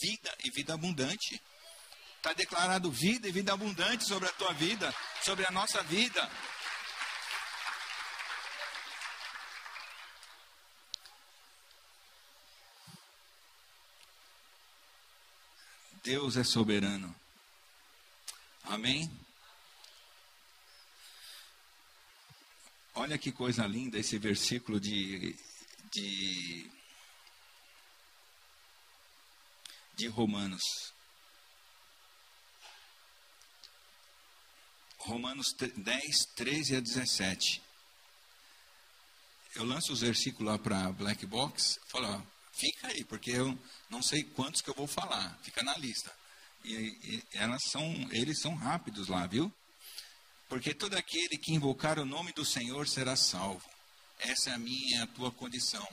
[0.00, 1.40] vida e vida abundante.
[2.28, 6.30] Está declarado vida e vida abundante sobre a tua vida, sobre a nossa vida.
[16.04, 17.18] Deus é soberano.
[18.64, 19.10] Amém?
[22.94, 25.34] Olha que coisa linda esse versículo de,
[25.90, 26.70] de,
[29.96, 30.97] de Romanos.
[35.08, 37.62] Romanos 10, 13 a 17.
[39.54, 44.02] Eu lanço os versículos lá para Black Box, falo, ó, fica aí, porque eu não
[44.02, 46.14] sei quantos que eu vou falar, fica na lista.
[46.62, 49.50] E, e elas são, eles são rápidos lá, viu?
[50.46, 53.66] Porque todo aquele que invocar o nome do Senhor será salvo.
[54.18, 55.88] Essa é a minha e a tua condição.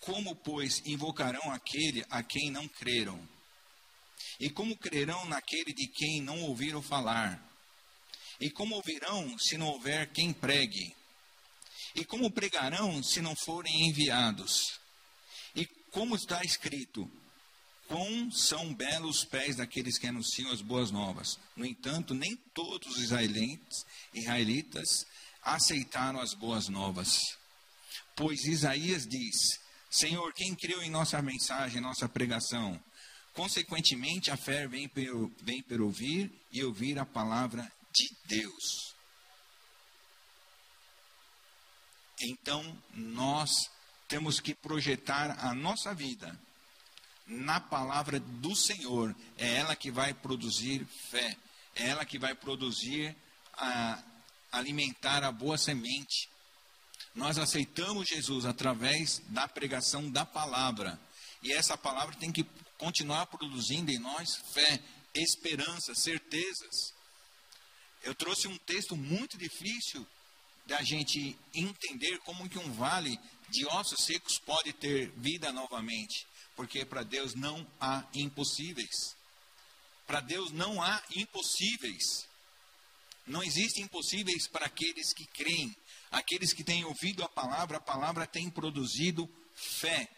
[0.00, 3.26] Como, pois, invocarão aquele a quem não creram?
[4.38, 7.51] E como crerão naquele de quem não ouviram falar?
[8.40, 10.94] E como ouvirão se não houver quem pregue?
[11.94, 14.80] E como pregarão se não forem enviados?
[15.54, 17.10] E como está escrito:
[17.86, 21.38] Quão são belos os pés daqueles que anunciam as boas novas.
[21.54, 25.06] No entanto, nem todos os israelitas, israelitas
[25.42, 27.18] aceitaram as boas novas.
[28.16, 32.82] Pois Isaías diz: Senhor, quem creu em nossa mensagem, nossa pregação?
[33.34, 38.94] Consequentemente, a fé vem por, vem ouvir e ouvir a palavra de Deus.
[42.20, 43.70] Então, nós
[44.08, 46.38] temos que projetar a nossa vida
[47.26, 49.14] na palavra do Senhor.
[49.38, 51.36] É ela que vai produzir fé.
[51.74, 53.16] É ela que vai produzir,
[53.54, 54.02] a,
[54.52, 56.28] alimentar a boa semente.
[57.14, 61.00] Nós aceitamos Jesus através da pregação da palavra.
[61.42, 62.44] E essa palavra tem que
[62.78, 64.80] continuar produzindo em nós fé,
[65.14, 66.94] esperança, certezas.
[68.02, 70.06] Eu trouxe um texto muito difícil
[70.66, 76.84] da gente entender como que um vale de ossos secos pode ter vida novamente, porque
[76.84, 79.16] para Deus não há impossíveis.
[80.06, 82.26] Para Deus não há impossíveis.
[83.26, 85.76] Não existem impossíveis para aqueles que creem,
[86.10, 90.08] aqueles que têm ouvido a palavra, a palavra tem produzido fé.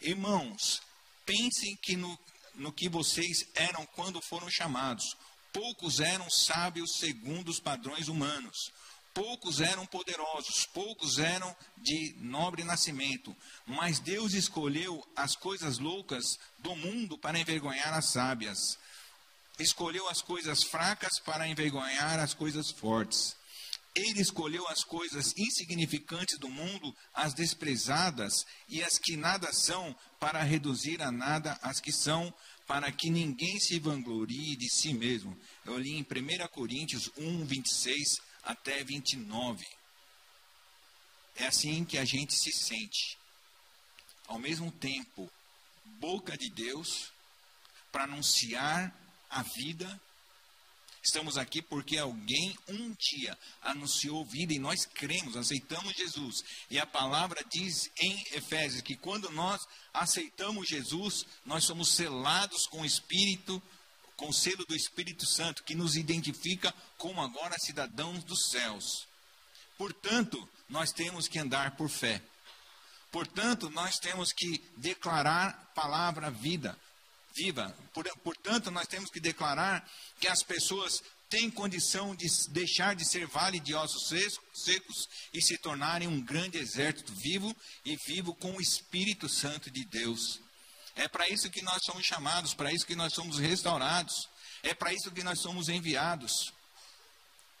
[0.00, 0.80] Irmãos,
[1.26, 2.18] pensem que no,
[2.54, 5.04] no que vocês eram quando foram chamados.
[5.52, 8.70] Poucos eram sábios segundo os padrões humanos.
[9.12, 13.36] Poucos eram poderosos, poucos eram de nobre nascimento,
[13.66, 18.78] mas Deus escolheu as coisas loucas do mundo para envergonhar as sábias.
[19.58, 23.36] Escolheu as coisas fracas para envergonhar as coisas fortes.
[23.94, 30.40] Ele escolheu as coisas insignificantes do mundo, as desprezadas e as que nada são, para
[30.42, 32.32] reduzir a nada as que são,
[32.70, 35.36] para que ninguém se vanglorie de si mesmo.
[35.64, 39.66] Eu li em 1 Coríntios 1, 26 até 29.
[41.34, 43.18] É assim que a gente se sente.
[44.28, 45.28] Ao mesmo tempo,
[45.98, 47.12] boca de Deus
[47.90, 48.96] para anunciar
[49.28, 50.00] a vida
[51.02, 56.44] Estamos aqui porque alguém um dia anunciou vida e nós cremos, aceitamos Jesus.
[56.70, 62.82] E a palavra diz em Efésios que quando nós aceitamos Jesus, nós somos selados com
[62.82, 63.62] o Espírito,
[64.14, 69.08] com o selo do Espírito Santo, que nos identifica como agora cidadãos dos céus.
[69.78, 72.20] Portanto, nós temos que andar por fé.
[73.10, 76.78] Portanto, nós temos que declarar palavra vida,
[77.34, 77.74] viva.
[78.22, 79.88] Portanto, nós temos que declarar
[80.18, 84.08] que as pessoas têm condição de deixar de ser vale de ossos
[84.52, 89.84] secos e se tornarem um grande exército vivo e vivo com o Espírito Santo de
[89.84, 90.40] Deus.
[90.96, 94.28] É para isso que nós somos chamados, para isso que nós somos restaurados,
[94.62, 96.52] é para isso que nós somos enviados.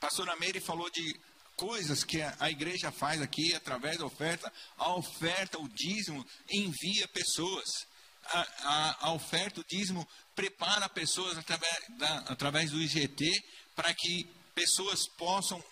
[0.00, 1.14] Pastora Meire falou de
[1.56, 4.50] coisas que a igreja faz aqui através da oferta.
[4.78, 7.86] A oferta, o dízimo, envia pessoas
[8.26, 13.30] a, a, oferta, o dízimo, prepara pessoas através, da, através do IGT
[13.74, 15.62] para que pessoas possam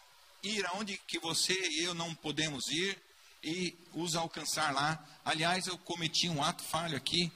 [0.42, 2.98] ir aonde que você e eu não podemos ir
[3.42, 4.98] e os alcançar lá.
[5.24, 7.30] Aliás, eu cometi um ato falho aqui.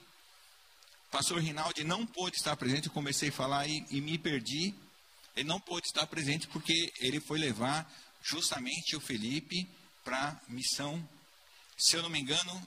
[1.10, 4.74] Pastor Rinaldi não pôde estar presente, eu comecei a falar e, e me perdi.
[5.36, 7.90] Ele não pôde estar presente porque ele foi levar
[8.22, 9.68] justamente o Felipe
[10.04, 11.06] para missão.
[11.76, 12.66] Se eu não me engano,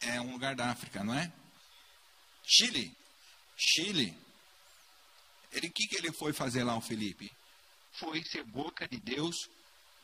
[0.00, 1.32] é um lugar da África, não é?
[2.44, 2.96] Chile.
[3.56, 4.16] Chile.
[5.52, 7.30] Ele que que ele foi fazer lá o Felipe?
[7.92, 9.36] Foi ser boca de Deus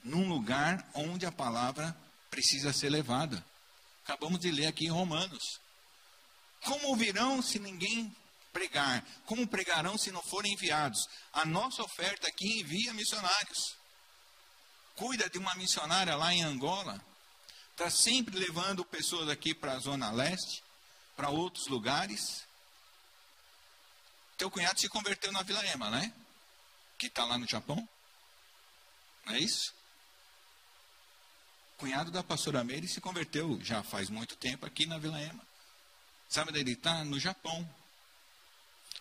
[0.02, 1.96] num lugar onde a palavra
[2.30, 3.44] precisa ser levada.
[4.04, 5.60] Acabamos de ler aqui em Romanos.
[6.64, 8.14] Como ouvirão se ninguém
[8.52, 9.04] pregar?
[9.26, 11.06] Como pregarão se não forem enviados?
[11.32, 13.76] A nossa oferta aqui envia missionários.
[14.96, 17.02] Cuida de uma missionária lá em Angola.
[17.74, 20.62] Está sempre levando pessoas aqui para a Zona Leste,
[21.16, 22.44] para outros lugares.
[24.38, 26.12] Teu cunhado se converteu na Vila Ema, né?
[26.96, 27.88] Que está lá no Japão.
[29.26, 29.74] Não é isso?
[31.76, 35.42] cunhado da pastora Meire se converteu já faz muito tempo aqui na Vila Ema.
[36.28, 37.04] Sabe onde ele está?
[37.04, 37.68] No Japão.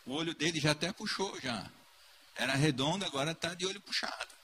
[0.05, 1.71] O olho dele já até puxou já.
[2.35, 4.42] Era redondo, agora está de olho puxado.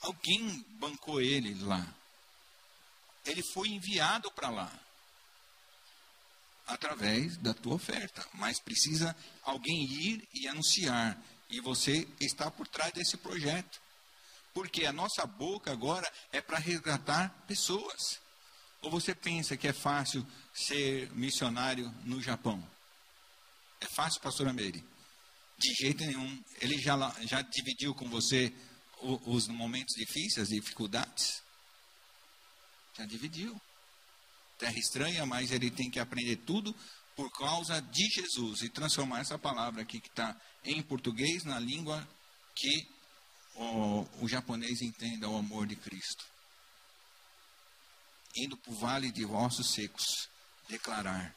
[0.00, 1.86] Alguém bancou ele lá.
[3.26, 4.72] Ele foi enviado para lá.
[6.66, 8.26] Através da tua oferta.
[8.34, 11.20] Mas precisa alguém ir e anunciar.
[11.50, 13.80] E você está por trás desse projeto.
[14.54, 18.20] Porque a nossa boca agora é para resgatar pessoas.
[18.82, 22.64] Ou você pensa que é fácil ser missionário no Japão?
[23.80, 24.84] É fácil, pastora Meire?
[25.58, 26.42] De jeito nenhum.
[26.60, 28.52] Ele já, já dividiu com você
[29.00, 31.42] os momentos difíceis, as dificuldades?
[32.96, 33.60] Já dividiu.
[34.58, 36.74] Terra estranha, mas ele tem que aprender tudo
[37.14, 42.06] por causa de Jesus e transformar essa palavra aqui que está em português na língua
[42.54, 42.88] que
[43.54, 46.24] o, o japonês entenda o amor de Cristo.
[48.36, 50.28] Indo para o vale de ossos secos,
[50.68, 51.34] declarar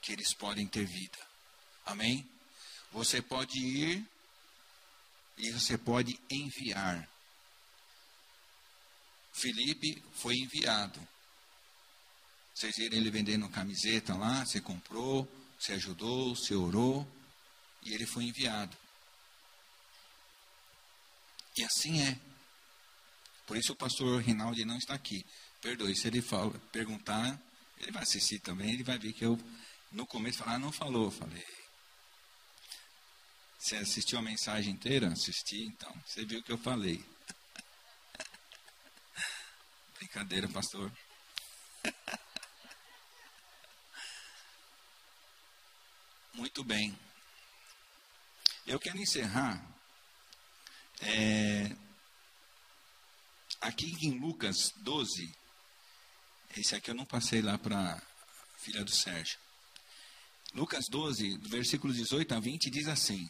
[0.00, 1.18] que eles podem ter vida.
[1.84, 2.28] Amém?
[2.92, 4.04] Você pode ir
[5.38, 7.08] e você pode enviar.
[9.32, 10.98] Felipe foi enviado.
[12.54, 15.28] Vocês viram ele vendendo camiseta lá, você comprou,
[15.58, 17.06] você ajudou, você orou,
[17.82, 18.76] e ele foi enviado.
[21.56, 22.18] E assim é.
[23.46, 25.24] Por isso o pastor Rinaldi não está aqui.
[25.60, 27.40] Perdoe, se ele fala, perguntar,
[27.78, 29.38] ele vai assistir também, ele vai ver que eu,
[29.92, 31.10] no começo, falar, ah, não falou.
[31.10, 31.44] Falei.
[33.58, 35.08] Você assistiu a mensagem inteira?
[35.08, 35.92] Assisti, então.
[36.06, 37.04] Você viu o que eu falei.
[39.98, 40.92] Brincadeira, pastor.
[46.34, 46.96] Muito bem.
[48.66, 49.64] Eu quero encerrar
[51.00, 51.70] é,
[53.60, 55.32] aqui em Lucas 12,
[56.56, 58.02] esse aqui eu não passei lá para
[58.58, 59.38] filha do Sérgio.
[60.54, 63.28] Lucas 12, do versículo 18 a 20, diz assim: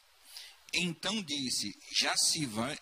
[0.75, 2.79] Então disse: Já se vai,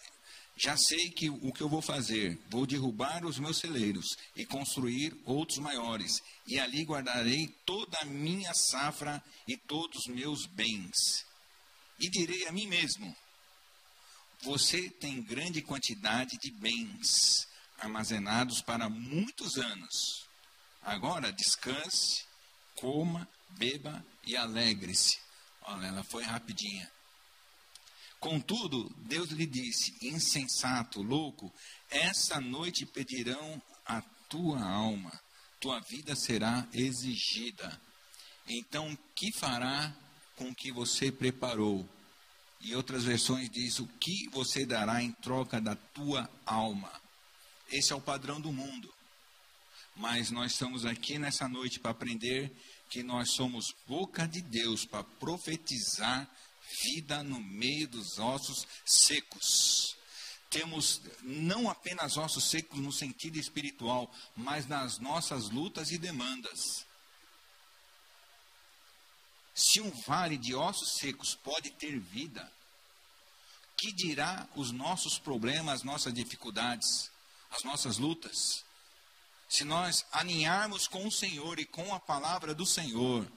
[0.57, 5.17] já sei que o que eu vou fazer, vou derrubar os meus celeiros e construir
[5.25, 11.25] outros maiores, e ali guardarei toda a minha safra e todos os meus bens.
[11.99, 13.15] E direi a mim mesmo:
[14.43, 20.29] você tem grande quantidade de bens armazenados para muitos anos.
[20.83, 22.25] Agora descanse,
[22.75, 25.19] coma, beba e alegre-se.
[25.63, 26.91] Olha, ela foi rapidinha.
[28.21, 31.53] Contudo, Deus lhe disse: insensato, louco,
[31.91, 35.13] essa noite pedirão a tua alma,
[35.61, 37.81] tua vida será exigida.
[38.49, 39.95] Então, que fará
[40.37, 41.89] com o que você preparou?
[42.61, 46.91] E outras versões diz o que você dará em troca da tua alma.
[47.71, 48.93] Esse é o padrão do mundo.
[49.97, 52.51] Mas nós estamos aqui nessa noite para aprender
[52.89, 56.29] que nós somos boca de Deus para profetizar
[56.83, 59.97] vida no meio dos ossos secos.
[60.51, 66.87] Temos não apenas ossos secos no sentido espiritual, mas nas nossas lutas e demandas.
[69.55, 72.51] Se um vale de ossos secos pode ter vida,
[73.77, 77.11] que dirá os nossos problemas, as nossas dificuldades,
[77.51, 78.65] as nossas lutas?
[79.49, 83.31] Se nós aninharmos com o Senhor e com a palavra do Senhor,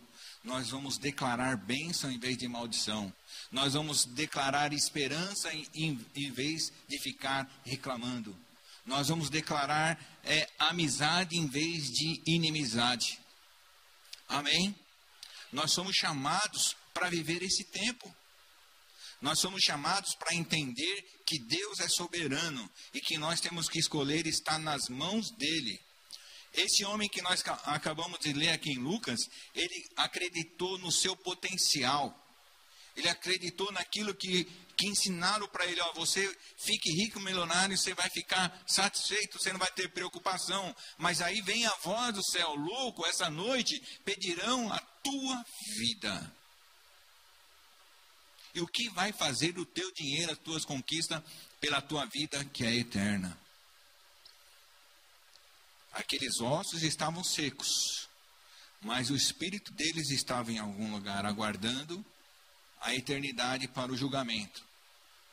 [0.43, 3.13] nós vamos declarar bênção em vez de maldição.
[3.51, 8.37] Nós vamos declarar esperança em, em, em vez de ficar reclamando.
[8.85, 13.19] Nós vamos declarar é, amizade em vez de inimizade.
[14.27, 14.75] Amém?
[15.51, 18.13] Nós somos chamados para viver esse tempo.
[19.21, 24.27] Nós somos chamados para entender que Deus é soberano e que nós temos que escolher
[24.27, 25.79] estar nas mãos dele.
[26.53, 29.19] Esse homem que nós acabamos de ler aqui em Lucas,
[29.53, 32.26] ele acreditou no seu potencial.
[32.97, 34.45] Ele acreditou naquilo que,
[34.75, 39.59] que ensinaram para ele: ó, você fique rico, milionário, você vai ficar satisfeito, você não
[39.59, 40.75] vai ter preocupação.
[40.97, 45.45] Mas aí vem a voz do céu: louco, essa noite pedirão a tua
[45.77, 46.35] vida.
[48.55, 51.21] E o que vai fazer o teu dinheiro, as tuas conquistas,
[51.61, 53.39] pela tua vida que é eterna?
[55.93, 58.09] Aqueles ossos estavam secos,
[58.81, 62.03] mas o espírito deles estava em algum lugar aguardando
[62.81, 64.65] a eternidade para o julgamento.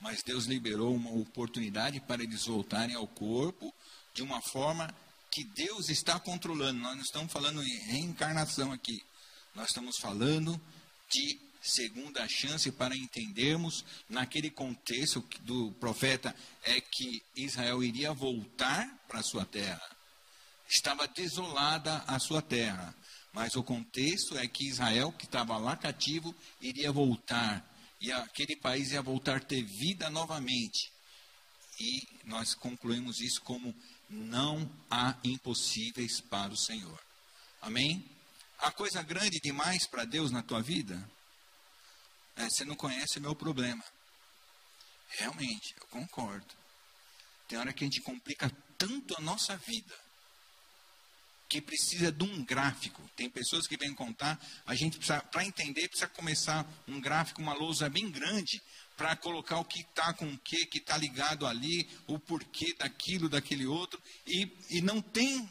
[0.00, 3.72] Mas Deus liberou uma oportunidade para eles voltarem ao corpo
[4.12, 4.94] de uma forma
[5.30, 6.80] que Deus está controlando.
[6.80, 9.02] Nós não estamos falando em reencarnação aqui.
[9.54, 10.60] Nós estamos falando
[11.10, 19.20] de segunda chance para entendermos naquele contexto do profeta é que Israel iria voltar para
[19.20, 19.82] a sua terra.
[20.68, 22.94] Estava desolada a sua terra.
[23.34, 27.68] Mas o contexto é que Israel, que estava lá cativo, iria voltar.
[28.00, 30.92] E aquele país ia voltar a ter vida novamente.
[31.80, 33.74] E nós concluímos isso como
[34.08, 37.02] não há impossíveis para o Senhor.
[37.60, 38.08] Amém?
[38.60, 41.10] Há coisa grande demais para Deus na tua vida?
[42.36, 43.84] É, você não conhece o meu problema.
[45.08, 46.54] Realmente, eu concordo.
[47.48, 50.03] Tem hora que a gente complica tanto a nossa vida
[51.48, 53.02] que precisa de um gráfico.
[53.16, 57.54] Tem pessoas que vêm contar, a gente precisa, para entender, precisa começar um gráfico, uma
[57.54, 58.60] lousa bem grande,
[58.96, 63.28] para colocar o que está com o que, que está ligado ali, o porquê daquilo,
[63.28, 65.48] daquele outro, e, e não tem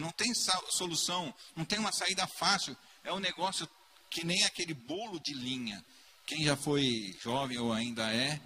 [0.00, 0.32] não tem
[0.70, 2.76] solução, não tem uma saída fácil.
[3.04, 3.68] É um negócio
[4.10, 5.84] que nem aquele bolo de linha.
[6.26, 8.40] Quem já foi jovem ou ainda é,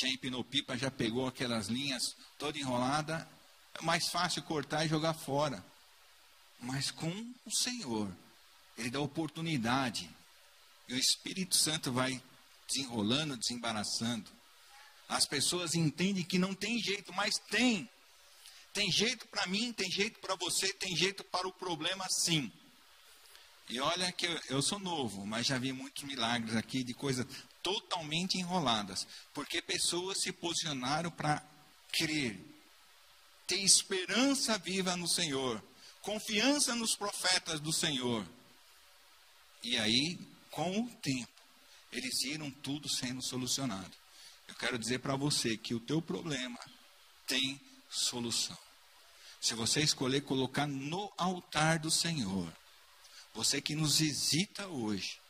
[0.00, 2.02] já empinou pipa, já pegou aquelas linhas
[2.38, 3.28] toda enrolada,
[3.78, 5.62] é mais fácil cortar e jogar fora
[6.60, 7.10] mas com
[7.44, 8.10] o Senhor.
[8.76, 10.08] Ele dá oportunidade.
[10.88, 12.22] E o Espírito Santo vai
[12.68, 14.30] desenrolando, desembaraçando.
[15.08, 17.88] As pessoas entendem que não tem jeito, mas tem.
[18.72, 22.52] Tem jeito para mim, tem jeito para você, tem jeito para o problema sim.
[23.68, 27.26] E olha que eu, eu, sou novo, mas já vi muitos milagres aqui de coisas
[27.62, 29.06] totalmente enroladas.
[29.32, 31.42] Porque pessoas se posicionaram para
[31.92, 32.38] crer,
[33.46, 35.62] ter esperança viva no Senhor
[36.06, 38.24] confiança nos profetas do Senhor.
[39.60, 40.16] E aí,
[40.52, 41.32] com o tempo,
[41.90, 43.90] eles viram tudo sendo solucionado.
[44.46, 46.60] Eu quero dizer para você que o teu problema
[47.26, 48.56] tem solução.
[49.40, 52.56] Se você escolher colocar no altar do Senhor,
[53.34, 55.20] você que nos visita hoje,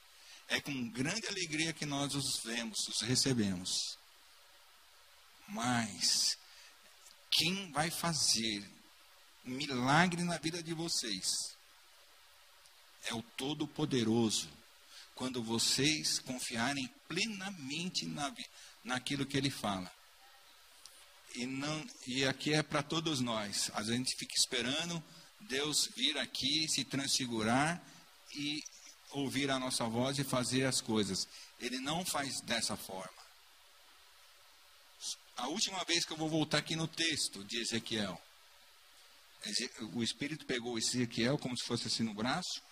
[0.46, 3.96] é com grande alegria que nós os vemos, os recebemos.
[5.48, 6.36] Mas
[7.30, 8.75] quem vai fazer
[9.46, 11.56] milagre na vida de vocês
[13.06, 14.48] é o Todo-Poderoso.
[15.14, 18.34] Quando vocês confiarem plenamente na,
[18.84, 19.90] naquilo que Ele fala.
[21.34, 23.70] E, não, e aqui é para todos nós.
[23.74, 25.02] A gente fica esperando
[25.40, 27.82] Deus vir aqui, se transfigurar
[28.34, 28.62] e
[29.12, 31.26] ouvir a nossa voz e fazer as coisas.
[31.60, 33.24] Ele não faz dessa forma.
[35.36, 38.20] A última vez que eu vou voltar aqui no texto de Ezequiel,
[39.92, 42.62] o Espírito pegou Ezequiel como se fosse assim no braço.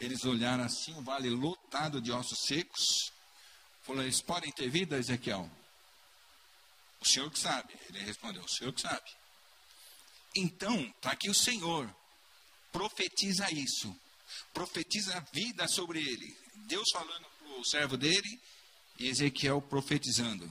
[0.00, 3.12] Eles olharam assim, o vale lotado de ossos secos.
[3.82, 5.50] Falou, eles podem ter vida, Ezequiel?
[7.00, 7.74] O Senhor que sabe.
[7.88, 9.10] Ele respondeu, o Senhor que sabe.
[10.34, 11.92] Então, está aqui o Senhor.
[12.70, 13.94] Profetiza isso.
[14.54, 16.36] Profetiza a vida sobre ele.
[16.66, 18.40] Deus falando para o servo dele
[18.98, 20.48] e Ezequiel profetizando.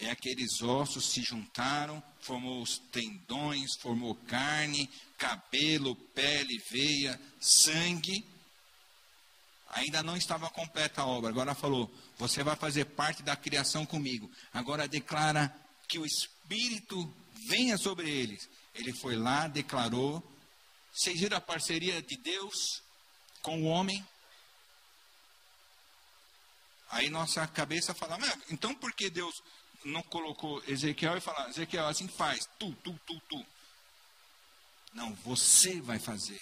[0.00, 8.24] E aqueles ossos se juntaram, formou os tendões, formou carne, cabelo, pele, veia, sangue.
[9.70, 11.30] Ainda não estava completa a obra.
[11.30, 14.30] Agora falou: Você vai fazer parte da criação comigo.
[14.52, 15.54] Agora declara
[15.88, 17.12] que o Espírito
[17.48, 18.48] venha sobre eles.
[18.74, 20.22] Ele foi lá, declarou.
[20.92, 22.82] Vocês viram a parceria de Deus
[23.42, 24.06] com o homem?
[26.90, 28.16] Aí nossa cabeça fala:
[28.50, 29.42] Então por que Deus
[29.88, 33.46] não colocou Ezequiel e falar, Ezequiel, assim faz, tu, tu, tu, tu.
[34.92, 36.40] Não, você vai fazer.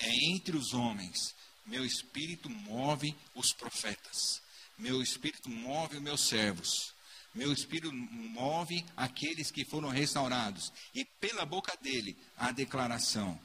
[0.00, 1.34] É entre os homens.
[1.66, 4.42] Meu espírito move os profetas.
[4.78, 6.94] Meu espírito move os meus servos.
[7.34, 10.72] Meu espírito move aqueles que foram restaurados.
[10.94, 13.38] E pela boca dele, a declaração.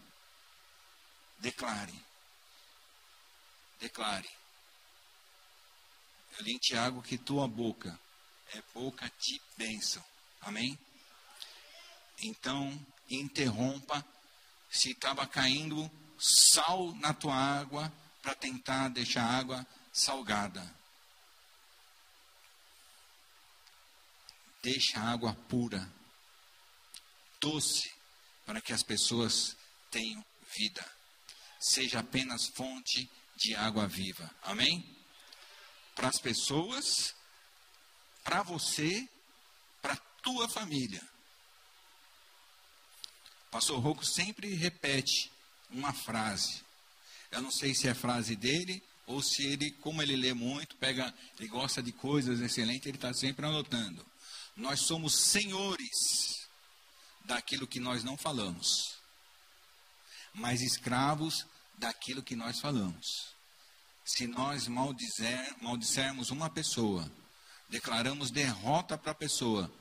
[1.40, 1.94] Declare.
[3.80, 4.30] Declare.
[6.38, 8.00] Eu li em Tiago que tua boca
[8.54, 10.04] é boca de bênção.
[10.42, 10.78] Amém?
[12.22, 14.06] Então, interrompa.
[14.70, 15.90] Se estava caindo
[16.20, 17.92] sal na tua água
[18.22, 20.64] para tentar deixar a água salgada.
[24.62, 25.92] Deixa a água pura,
[27.40, 27.94] doce,
[28.46, 29.58] para que as pessoas
[29.92, 30.26] tenham
[30.58, 30.90] vida.
[31.60, 34.30] Seja apenas fonte de água viva.
[34.44, 34.84] Amém?
[35.94, 37.14] Para as pessoas
[38.24, 39.08] para você,
[39.82, 41.02] para tua família.
[43.52, 45.32] Pastor Rocco sempre repete
[45.70, 46.64] uma frase.
[47.32, 51.14] Eu não sei se é frase dele ou se ele, como ele lê muito, pega,
[51.38, 54.06] ele gosta de coisas excelentes, ele está sempre anotando.
[54.56, 56.48] Nós somos senhores
[57.26, 58.98] daquilo que nós não falamos,
[60.34, 61.46] mas escravos
[61.78, 63.34] daquilo que nós falamos.
[64.06, 67.10] Se nós maldizer, maldissermos uma pessoa,
[67.70, 69.72] declaramos derrota para a pessoa,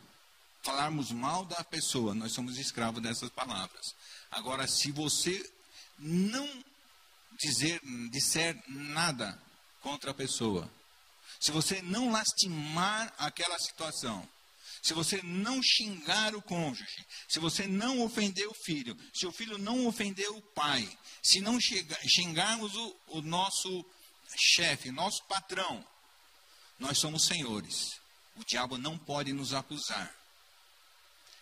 [0.62, 3.94] falarmos mal da pessoa, nós somos escravos dessas palavras.
[4.30, 5.50] Agora, se você
[5.98, 6.48] não
[7.38, 7.80] dizer,
[8.10, 9.40] disser nada
[9.80, 10.70] contra a pessoa,
[11.40, 14.28] se você não lastimar aquela situação,
[14.82, 19.58] se você não xingar o cônjuge, se você não ofender o filho, se o filho
[19.58, 20.88] não ofender o pai,
[21.22, 23.84] se não xingarmos o, o nosso
[24.36, 25.86] chefe, nosso patrão,
[26.78, 28.00] nós somos senhores.
[28.36, 30.14] O diabo não pode nos acusar.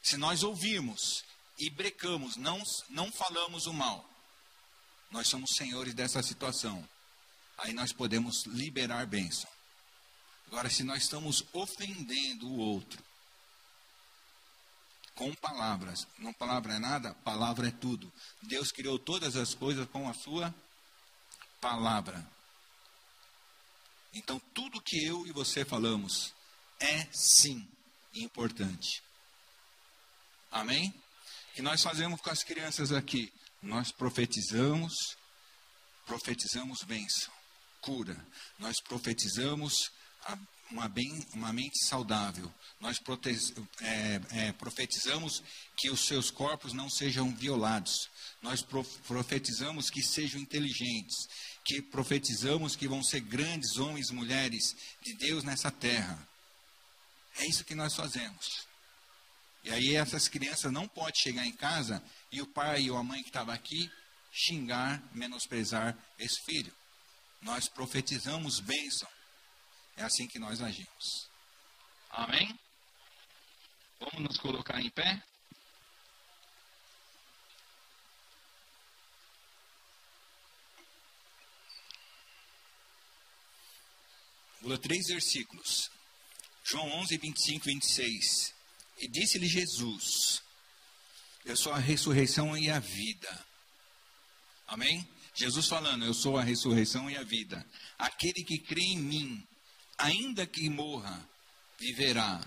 [0.03, 1.25] Se nós ouvirmos
[1.59, 4.09] e brecamos, não, não falamos o mal,
[5.11, 6.87] nós somos senhores dessa situação.
[7.59, 9.49] Aí nós podemos liberar bênção.
[10.47, 13.03] Agora, se nós estamos ofendendo o outro,
[15.21, 16.07] com palavras.
[16.19, 18.11] Não palavra é nada, palavra é tudo.
[18.41, 20.55] Deus criou todas as coisas com a sua
[21.61, 22.27] palavra.
[24.13, 26.35] Então, tudo que eu e você falamos
[26.81, 27.69] é sim
[28.15, 29.03] importante.
[30.51, 30.93] Amém?
[31.57, 33.33] E nós fazemos com as crianças aqui?
[33.63, 34.95] Nós profetizamos,
[36.07, 37.33] profetizamos bênção,
[37.81, 38.17] cura.
[38.59, 39.91] Nós profetizamos
[40.71, 42.53] uma, bem, uma mente saudável.
[42.81, 42.99] Nós
[43.81, 45.43] é, é, profetizamos
[45.77, 48.09] que os seus corpos não sejam violados.
[48.43, 48.63] Nós
[49.07, 51.17] profetizamos que sejam inteligentes.
[51.65, 56.27] Que profetizamos que vão ser grandes homens e mulheres de Deus nessa terra.
[57.37, 58.67] É isso que nós fazemos.
[59.63, 62.03] E aí essas crianças não podem chegar em casa
[62.33, 63.91] e o pai ou a mãe que estava aqui
[64.33, 66.73] xingar, menosprezar esse filho.
[67.43, 69.09] Nós profetizamos bênção.
[69.97, 71.29] É assim que nós agimos.
[72.11, 72.59] Amém?
[73.99, 75.23] Vamos nos colocar em pé?
[84.61, 85.91] Vou três versículos.
[86.65, 88.55] João 11, 25 e 26.
[88.99, 90.43] E disse-lhe Jesus:
[91.45, 93.47] Eu sou a ressurreição e a vida.
[94.67, 95.09] Amém?
[95.35, 97.67] Jesus falando: Eu sou a ressurreição e a vida.
[97.99, 99.47] Aquele que crê em mim,
[99.97, 101.27] ainda que morra,
[101.79, 102.41] viverá.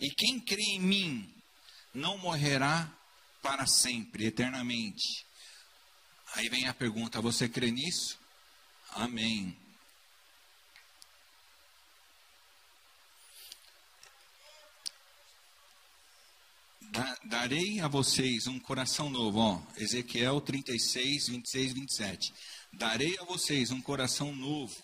[0.00, 1.34] E quem crê em mim
[1.94, 2.92] não morrerá
[3.40, 5.24] para sempre, eternamente.
[6.34, 8.18] Aí vem a pergunta: você crê nisso?
[8.90, 9.56] Amém.
[17.24, 22.34] Darei a vocês um coração novo, ó, Ezequiel 36, 26, 27.
[22.72, 24.74] Darei a vocês um coração novo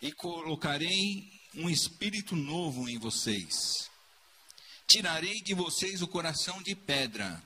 [0.00, 3.90] e colocarei um espírito novo em vocês.
[4.86, 7.42] Tirarei de vocês o coração de pedra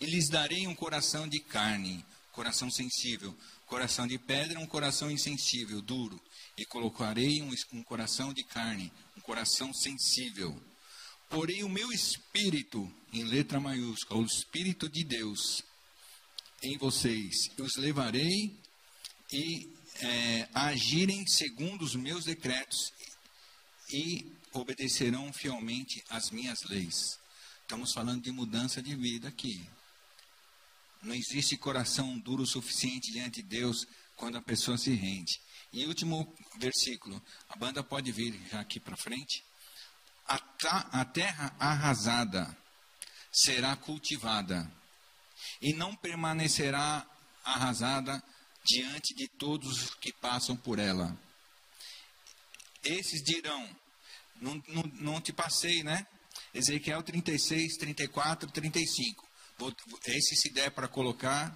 [0.00, 3.36] e lhes darei um coração de carne, coração sensível.
[3.66, 6.20] Coração de pedra um coração insensível, duro.
[6.58, 10.60] E colocarei um, um coração de carne, um coração sensível.
[11.30, 15.62] Porém, o meu espírito, em letra maiúscula, o espírito de Deus
[16.60, 18.52] em vocês, eu os levarei
[19.32, 22.92] e é, agirem segundo os meus decretos
[23.92, 27.20] e obedecerão fielmente às minhas leis.
[27.62, 29.64] Estamos falando de mudança de vida aqui.
[31.00, 35.40] Não existe coração duro o suficiente diante de Deus quando a pessoa se rende.
[35.72, 39.44] E último versículo, a banda pode vir já aqui para frente.
[40.32, 42.56] A, terra arrasada
[43.32, 44.70] será cultivada
[45.60, 47.04] e não permanecerá
[47.44, 48.22] arrasada
[48.64, 51.18] diante de todos os que passam por ela.
[52.84, 53.68] Esses dirão:
[54.40, 56.06] Não, não, não te passei, né?
[56.54, 59.28] Ezequiel 36, 34, 35.
[59.58, 59.74] Vou,
[60.06, 61.52] esse, se der para colocar,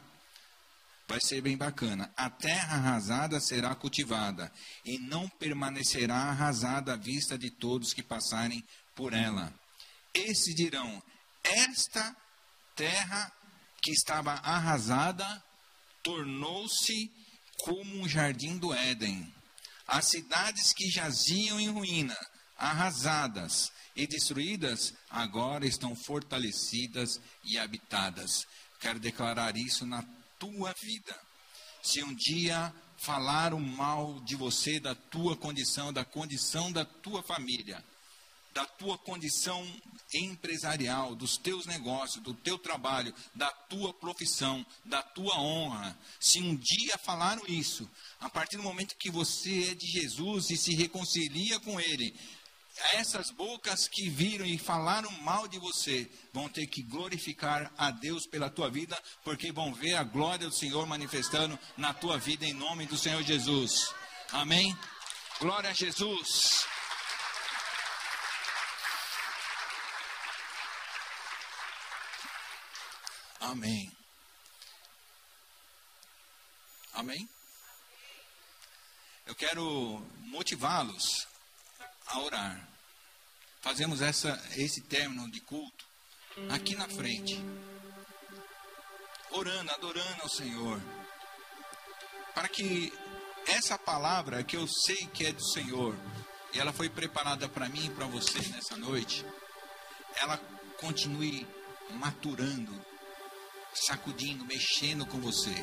[1.09, 2.13] vai ser bem bacana.
[2.17, 4.53] A terra arrasada será cultivada,
[4.85, 8.63] e não permanecerá arrasada à vista de todos que passarem
[8.95, 9.53] por ela.
[10.13, 11.03] Esses dirão:
[11.43, 12.17] Esta
[12.75, 13.33] terra
[13.83, 15.43] que estava arrasada
[16.03, 17.11] tornou-se
[17.59, 19.33] como um jardim do Éden.
[19.87, 22.17] As cidades que jaziam em ruína,
[22.57, 28.47] arrasadas, e destruídas, agora estão fortalecidas e habitadas.
[28.81, 30.03] Quero declarar isso na
[30.39, 31.18] tua vida.
[31.82, 37.85] Se um dia falaram mal de você, da tua condição, da condição da tua família,
[38.55, 39.66] da tua condição
[40.14, 45.99] empresarial, dos teus negócios, do teu trabalho, da tua profissão, da tua honra.
[46.20, 50.57] Se um dia falaram isso, a partir do momento que você é de Jesus e
[50.57, 52.14] se reconcilia com Ele,
[52.93, 58.27] essas bocas que viram e falaram mal de você vão ter que glorificar a Deus
[58.27, 62.53] pela tua vida, porque vão ver a glória do Senhor manifestando na tua vida em
[62.53, 63.95] nome do Senhor Jesus.
[64.33, 64.77] Amém?
[65.41, 66.66] Glória a Jesus.
[73.41, 73.93] Amém.
[76.93, 77.29] Amém?
[79.27, 81.34] Eu quero motivá-los
[82.07, 82.69] a orar.
[83.61, 85.85] Fazemos essa, esse término de culto
[86.51, 87.43] aqui na frente,
[89.31, 90.81] orando, adorando ao Senhor,
[92.35, 92.93] para que
[93.47, 95.97] essa palavra que eu sei que é do Senhor,
[96.53, 99.25] e ela foi preparada para mim e para você nessa noite,
[100.17, 100.37] ela
[100.79, 101.47] continue
[101.91, 102.85] maturando
[103.75, 105.55] sacudindo, mexendo com você.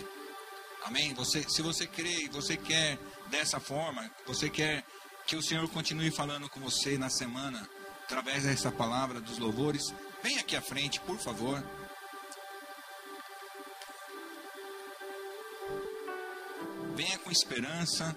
[0.84, 1.14] Amém?
[1.14, 2.98] Você, se você crê e você quer
[3.30, 4.84] dessa forma, você quer
[5.26, 7.68] que o Senhor continue falando com você na semana,
[8.04, 9.94] através dessa palavra dos louvores,
[10.24, 11.64] vem aqui à frente, por favor.
[16.96, 18.16] Venha com esperança.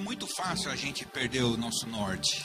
[0.00, 2.44] muito fácil a gente perder o nosso norte.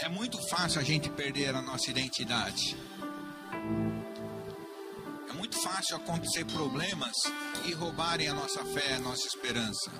[0.00, 2.76] É muito fácil a gente perder a nossa identidade.
[5.28, 7.14] É muito fácil acontecer problemas
[7.66, 9.90] e roubarem a nossa fé, a nossa esperança.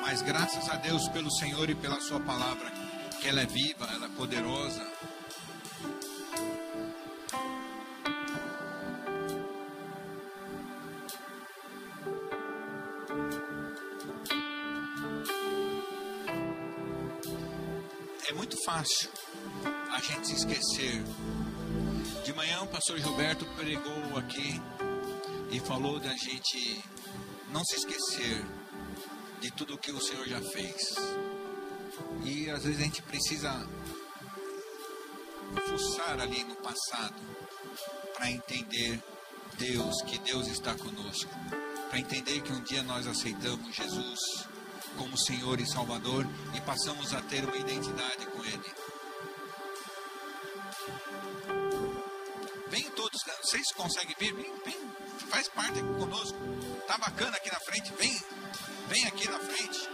[0.00, 2.70] Mas graças a Deus pelo Senhor e pela Sua palavra,
[3.20, 4.82] que ela é viva, ela é poderosa,
[18.76, 19.10] fácil
[19.90, 21.02] a gente se esquecer.
[22.24, 24.60] De manhã o pastor Gilberto pregou aqui
[25.50, 26.84] e falou da gente
[27.50, 28.44] não se esquecer
[29.40, 30.94] de tudo que o Senhor já fez.
[32.24, 33.66] E às vezes a gente precisa
[35.68, 37.16] fuçar ali no passado
[38.14, 39.02] para entender
[39.56, 41.32] Deus, que Deus está conosco,
[41.88, 44.46] para entender que um dia nós aceitamos Jesus
[44.96, 48.74] como Senhor e Salvador e passamos a ter uma identidade Ele.
[52.68, 54.34] Venham todos, vocês conseguem vir?
[54.34, 54.90] Vem, vem,
[55.28, 56.38] faz parte aqui conosco.
[56.86, 58.22] Tá bacana aqui na frente, vem,
[58.88, 59.88] vem aqui na frente.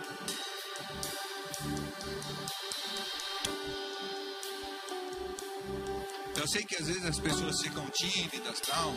[6.36, 8.94] Eu sei que às vezes as pessoas ficam tímidas tal.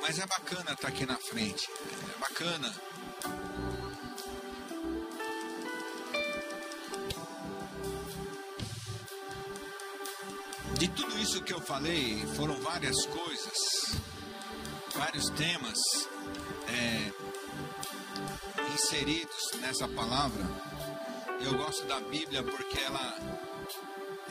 [0.00, 1.68] Mas é bacana estar aqui na frente.
[2.14, 2.74] É bacana
[10.78, 13.96] De tudo isso que eu falei, foram várias coisas,
[14.94, 15.76] vários temas
[16.68, 17.12] é,
[18.74, 20.44] inseridos nessa palavra.
[21.40, 23.18] Eu gosto da Bíblia porque ela,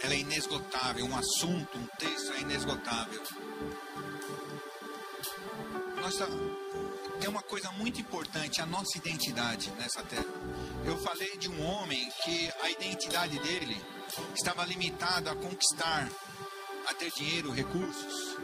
[0.02, 3.22] ela é inesgotável, um assunto, um texto é inesgotável.
[6.02, 6.28] Nossa,
[7.20, 10.34] tem uma coisa muito importante, a nossa identidade nessa terra.
[10.86, 13.84] Eu falei de um homem que a identidade dele
[14.34, 16.10] estava limitada a conquistar
[16.88, 18.38] a ter dinheiro, recursos.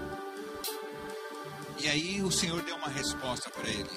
[1.79, 3.89] E aí o Senhor deu uma resposta para ele.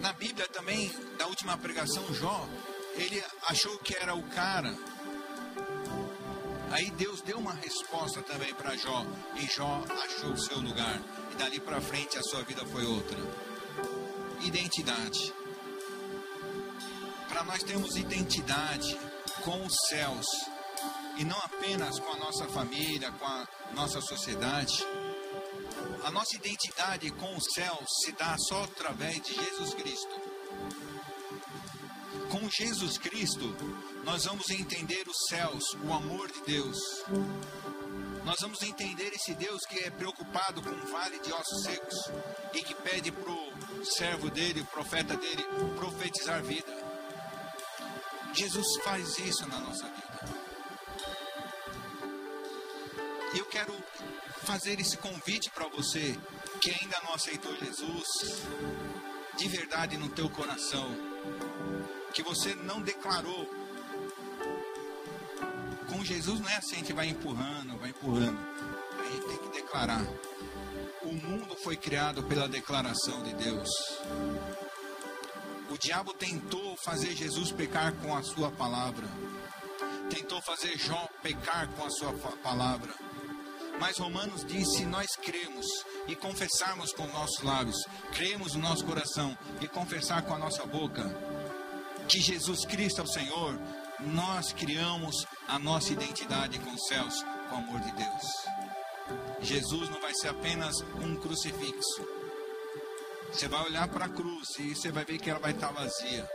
[0.00, 2.48] Na Bíblia também, da última pregação, Jó,
[2.94, 4.74] ele achou que era o cara.
[6.70, 9.04] Aí Deus deu uma resposta também para Jó,
[9.36, 11.00] e Jó achou o seu lugar.
[11.32, 13.18] E dali para frente a sua vida foi outra.
[14.42, 15.32] Identidade.
[17.28, 18.98] Para nós termos identidade
[19.42, 20.26] com os céus,
[21.18, 24.86] e não apenas com a nossa família, com a nossa sociedade.
[26.04, 30.20] A nossa identidade com o céu se dá só através de Jesus Cristo.
[32.30, 33.54] Com Jesus Cristo,
[34.04, 36.78] nós vamos entender os céus, o amor de Deus.
[38.24, 42.10] Nós vamos entender esse Deus que é preocupado com o vale de ossos secos
[42.54, 45.42] e que pede para o servo dele, o profeta dele,
[45.76, 46.88] profetizar vida
[48.34, 50.37] Jesus faz isso na nossa vida.
[53.34, 53.74] Eu quero
[54.44, 56.18] fazer esse convite para você
[56.60, 58.06] que ainda não aceitou Jesus
[59.36, 60.88] de verdade no teu coração,
[62.12, 63.48] que você não declarou.
[65.88, 68.38] Com Jesus não é assim, gente vai empurrando, vai empurrando.
[68.98, 70.04] A gente tem que declarar.
[71.02, 73.70] O mundo foi criado pela declaração de Deus.
[75.70, 79.06] O diabo tentou fazer Jesus pecar com a sua palavra.
[80.10, 82.12] Tentou fazer Jó pecar com a sua
[82.42, 83.07] palavra.
[83.78, 85.66] Mas Romanos diz: se nós cremos
[86.06, 87.76] e confessarmos com nossos lábios,
[88.12, 91.04] cremos no nosso coração e confessar com a nossa boca
[92.08, 93.58] que Jesus Cristo é o Senhor,
[94.00, 98.48] nós criamos a nossa identidade com os céus, com o amor de Deus.
[99.40, 102.08] Jesus não vai ser apenas um crucifixo.
[103.30, 106.28] Você vai olhar para a cruz e você vai ver que ela vai estar vazia.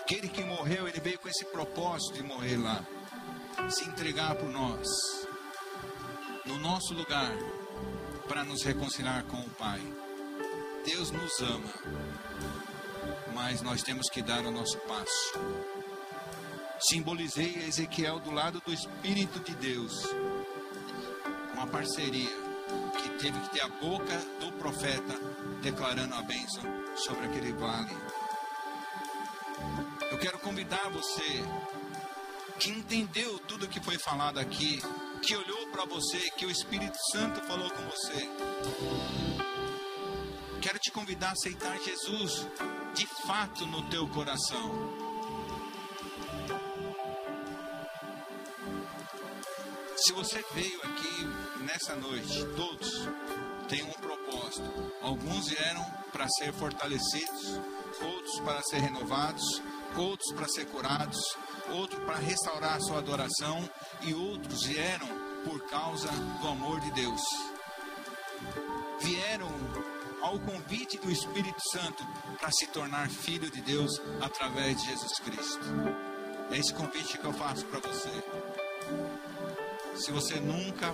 [0.00, 2.84] Aquele que morreu, ele veio com esse propósito de morrer lá,
[3.70, 4.88] se entregar por nós,
[6.46, 7.32] no nosso lugar,
[8.28, 9.80] para nos reconciliar com o Pai.
[10.84, 11.72] Deus nos ama,
[13.34, 15.32] mas nós temos que dar o nosso passo.
[16.80, 20.04] Simbolizei Ezequiel do lado do Espírito de Deus
[21.54, 22.28] uma parceria
[23.00, 25.14] que teve que ter a boca do profeta
[25.62, 26.62] declarando a bênção
[26.96, 27.96] sobre aquele vale.
[30.10, 31.42] Eu quero convidar você
[32.58, 34.82] que entendeu tudo que foi falado aqui,
[35.24, 38.28] que olhou para você, que o Espírito Santo falou com você.
[40.60, 42.46] Quero te convidar a aceitar Jesus
[42.94, 45.03] de fato no teu coração.
[50.04, 53.08] Se você veio aqui nessa noite, todos
[53.70, 54.92] têm um propósito.
[55.00, 55.82] Alguns vieram
[56.12, 57.58] para ser fortalecidos,
[58.02, 59.62] outros para ser renovados,
[59.96, 61.18] outros para ser curados,
[61.70, 63.66] outros para restaurar a sua adoração
[64.02, 65.08] e outros vieram
[65.42, 66.08] por causa
[66.42, 67.22] do amor de Deus.
[69.00, 69.48] Vieram
[70.20, 72.06] ao convite do Espírito Santo
[72.38, 75.64] para se tornar filho de Deus através de Jesus Cristo.
[76.50, 78.22] É esse convite que eu faço para você.
[79.96, 80.92] Se você nunca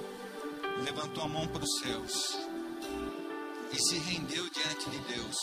[0.84, 2.38] levantou a mão para os céus
[3.72, 5.36] e se rendeu diante de Deus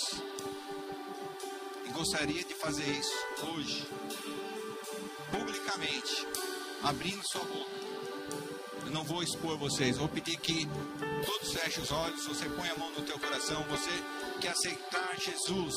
[1.86, 3.16] e gostaria de fazer isso
[3.48, 3.88] hoje,
[5.32, 6.28] publicamente,
[6.84, 7.72] abrindo sua boca,
[8.86, 10.68] eu não vou expor vocês, vou pedir que
[11.26, 13.92] todos fechem os olhos, você põe a mão no teu coração, você
[14.40, 15.74] que aceitar Jesus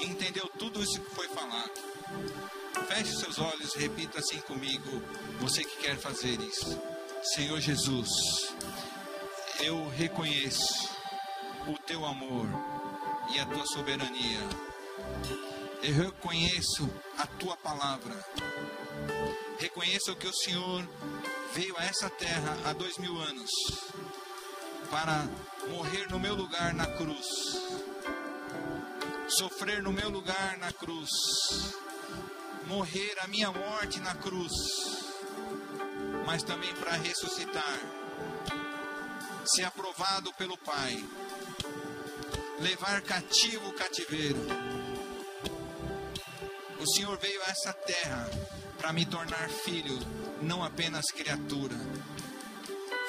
[0.00, 1.72] entendeu tudo isso que foi falado.
[2.88, 5.00] Feche seus olhos, repita assim comigo,
[5.40, 6.93] você que quer fazer isso.
[7.32, 8.54] Senhor Jesus,
[9.60, 10.90] eu reconheço
[11.66, 12.46] o teu amor
[13.34, 14.40] e a tua soberania.
[15.82, 18.14] Eu reconheço a tua palavra.
[19.58, 20.86] Reconheço que o Senhor
[21.54, 23.50] veio a essa terra há dois mil anos
[24.90, 25.26] para
[25.70, 27.26] morrer no meu lugar na cruz,
[29.28, 31.08] sofrer no meu lugar na cruz,
[32.66, 35.03] morrer a minha morte na cruz
[36.24, 37.78] mas também para ressuscitar,
[39.44, 41.04] ser aprovado pelo Pai,
[42.60, 44.40] levar cativo o cativeiro.
[46.80, 48.30] O Senhor veio a essa terra
[48.78, 49.98] para me tornar filho,
[50.42, 51.76] não apenas criatura,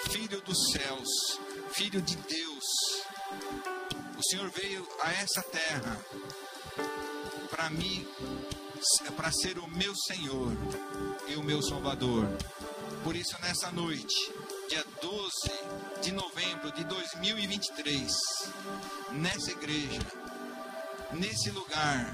[0.09, 1.09] filho dos céus,
[1.71, 2.63] filho de Deus.
[4.17, 5.99] O Senhor veio a essa terra
[7.49, 8.07] para mim,
[9.15, 10.51] para ser o meu Senhor
[11.27, 12.27] e o meu Salvador.
[13.03, 14.15] Por isso, nessa noite,
[14.67, 15.31] dia 12
[16.01, 18.11] de novembro de 2023,
[19.11, 20.01] nessa igreja,
[21.13, 22.13] nesse lugar,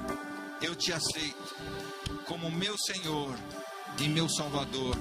[0.62, 1.56] eu te aceito
[2.28, 3.34] como meu Senhor
[4.00, 4.96] e meu Salvador.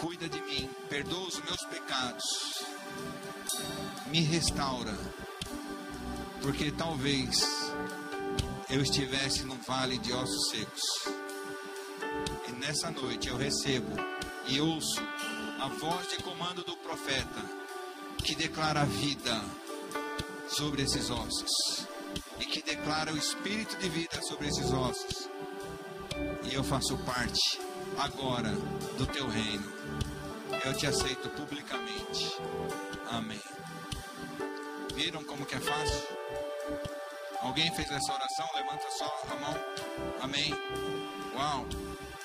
[0.00, 2.24] Cuida de mim, perdoa os meus pecados,
[4.08, 4.98] me restaura,
[6.42, 7.40] porque talvez
[8.68, 11.15] eu estivesse num vale de ossos secos
[12.58, 13.96] nessa noite eu recebo
[14.46, 15.00] e ouço
[15.60, 17.42] a voz de comando do profeta
[18.18, 19.40] que declara a vida
[20.48, 21.86] sobre esses ossos
[22.40, 25.28] e que declara o espírito de vida sobre esses ossos.
[26.44, 27.58] E eu faço parte
[27.98, 28.50] agora
[28.96, 29.72] do teu reino.
[30.64, 32.36] Eu te aceito publicamente.
[33.10, 33.40] Amém.
[34.94, 36.02] Viram como que é fácil?
[37.42, 38.48] Alguém fez essa oração?
[38.54, 39.54] Levanta só a mão.
[40.22, 40.52] Amém.
[41.34, 41.66] Uau.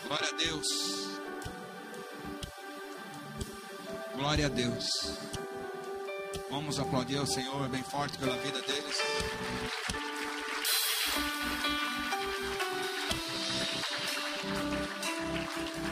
[0.08, 0.68] Glória a Deus.
[4.16, 4.86] Glória a Deus.
[6.50, 8.98] Vamos aplaudir o Senhor bem forte pela vida deles.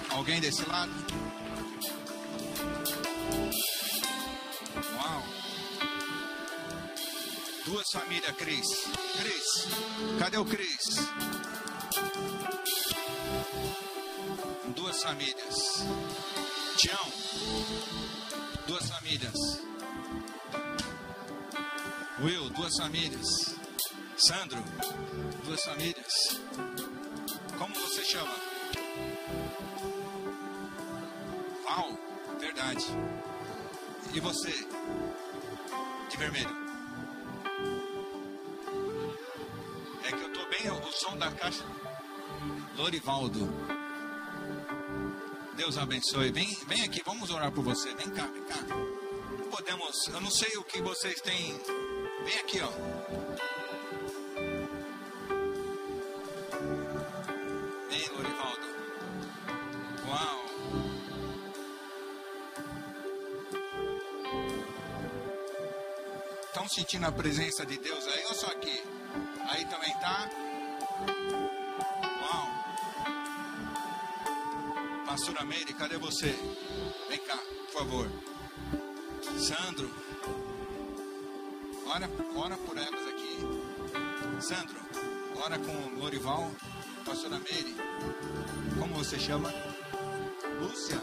[0.10, 0.92] Alguém desse lado?
[4.96, 5.24] Uau!
[7.66, 8.68] Duas famílias, Cris.
[9.18, 9.68] Cris,
[10.20, 11.10] cadê o Cris?
[15.00, 15.86] Duas famílias.
[16.76, 17.06] Tião,
[18.68, 19.34] duas famílias.
[22.20, 23.56] Will, duas famílias.
[24.18, 24.62] Sandro,
[25.46, 26.42] duas famílias.
[27.58, 28.36] Como você chama?
[31.64, 31.98] Val,
[32.38, 32.86] verdade.
[34.14, 34.52] E você?
[36.10, 36.58] De vermelho.
[40.04, 41.64] É que eu tô bem o som da caixa.
[42.76, 43.79] Lorivaldo.
[45.60, 46.32] Deus abençoe.
[46.32, 47.94] Vem, vem aqui, vamos orar por você.
[47.96, 48.56] Vem cá, vem cá.
[49.52, 51.60] Podemos, eu não sei o que vocês têm.
[52.24, 52.70] Vem aqui, ó.
[57.90, 58.68] Vem, Lorivaldo.
[60.08, 60.46] Uau.
[66.46, 68.82] Estão sentindo a presença de Deus aí ou só aqui?
[69.50, 71.59] Aí também tá?
[75.20, 76.34] Pastora Meire, cadê você?
[77.10, 78.10] Vem cá, por favor.
[79.38, 79.94] Sandro.
[81.88, 83.38] Ora, ora por elas aqui.
[84.40, 84.80] Sandro,
[85.44, 86.50] ora com Lorival.
[87.04, 87.76] Pastora Meire.
[88.80, 89.54] Como você chama?
[90.62, 91.02] Lúcia.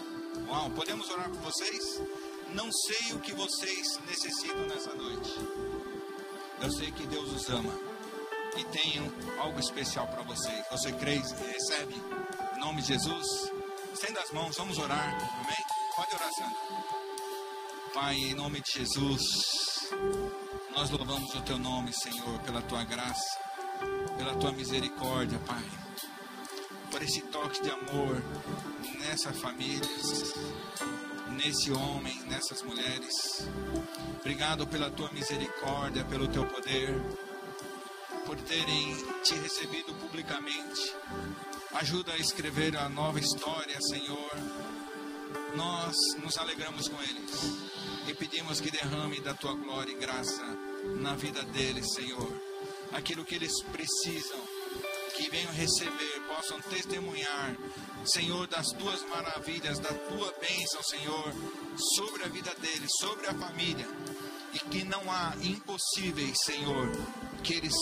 [0.49, 2.01] Uau, podemos orar por vocês?
[2.55, 5.39] Não sei o que vocês necessitam nessa noite.
[6.63, 7.79] Eu sei que Deus os ama
[8.57, 10.65] e tem algo especial para vocês.
[10.71, 12.03] Você crê e recebe?
[12.57, 13.56] Em nome de Jesus.
[13.97, 15.09] Estenda as mãos, vamos orar.
[15.41, 15.57] Amém?
[15.97, 16.59] Pode orar, Sandra.
[17.95, 19.89] Pai, em nome de Jesus,
[20.75, 23.41] nós louvamos o teu nome, Senhor, pela tua graça,
[24.19, 25.65] pela tua misericórdia, Pai.
[26.91, 28.23] Por esse toque de amor
[28.99, 29.89] nessa família,
[31.31, 33.49] nesse homem, nessas mulheres.
[34.21, 37.01] Obrigado pela tua misericórdia, pelo teu poder,
[38.27, 40.95] por terem te recebido publicamente.
[41.75, 44.31] Ajuda a escrever a nova história, Senhor.
[45.55, 47.67] Nós nos alegramos com eles
[48.09, 50.45] e pedimos que derrame da tua glória e graça
[51.01, 52.33] na vida deles, Senhor.
[52.93, 54.39] Aquilo que eles precisam,
[55.17, 57.57] que venham receber, possam testemunhar,
[58.05, 61.33] Senhor, das tuas maravilhas, da tua bênção, Senhor,
[61.97, 63.87] sobre a vida deles, sobre a família.
[64.55, 66.91] E que não há impossíveis, Senhor,
[67.43, 67.75] que eles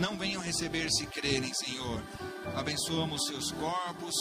[0.00, 2.02] não venham receber se crerem, Senhor.
[2.56, 4.14] Abençoamos seus corpos,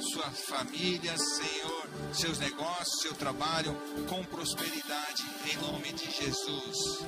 [0.00, 3.76] suas famílias, Senhor, seus negócios, seu trabalho
[4.08, 7.04] com prosperidade, em nome de Jesus.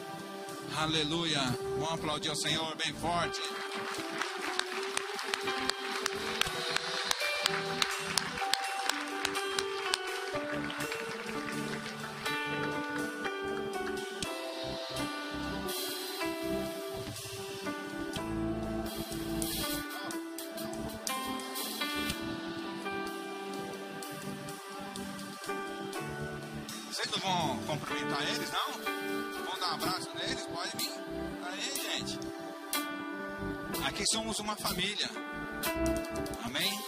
[0.77, 1.41] Aleluia.
[1.79, 3.41] Vamos aplaudir ao Senhor bem forte.
[34.07, 35.11] Somos uma família.
[36.45, 36.81] Amém?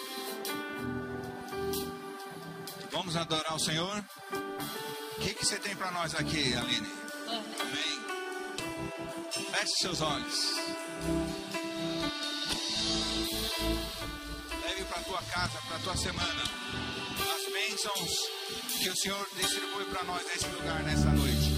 [2.92, 4.04] Vamos adorar o Senhor?
[4.32, 6.88] O que, que você tem para nós aqui, Aline?
[7.60, 7.98] Amém.
[9.52, 10.54] Feche seus olhos.
[14.64, 16.42] Leve para tua casa, para tua semana,
[17.34, 18.30] as bênçãos
[18.80, 21.57] que o Senhor distribui para nós nesse lugar, nessa noite.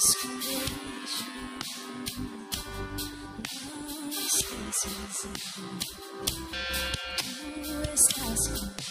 [0.00, 0.06] No
[7.92, 8.89] esconderijo.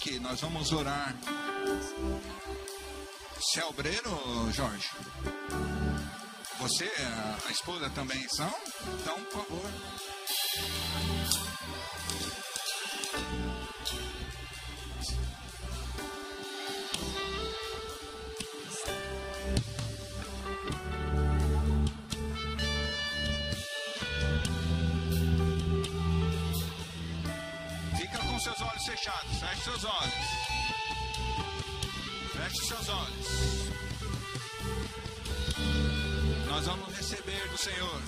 [0.00, 0.18] Aqui.
[0.18, 1.14] Nós vamos orar.
[3.36, 4.10] Você é obreiro,
[4.52, 4.88] Jorge?
[6.58, 6.90] Você,
[7.46, 8.52] a, esposa também são?
[9.00, 9.59] Então, por favor.
[29.50, 30.14] Feche seus olhos.
[32.32, 33.26] Feche seus olhos.
[36.46, 38.00] Nós vamos receber do Senhor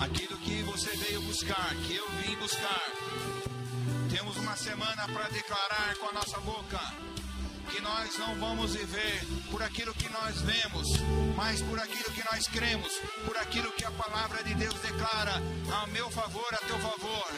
[0.00, 2.90] aquilo que você veio buscar, que eu vim buscar.
[4.10, 6.80] Temos uma semana para declarar com a nossa boca
[7.70, 10.88] que nós não vamos viver por aquilo que nós vemos,
[11.36, 12.92] mas por aquilo que nós cremos,
[13.24, 15.40] por aquilo que a palavra de Deus declara
[15.80, 17.35] a meu favor, a teu favor.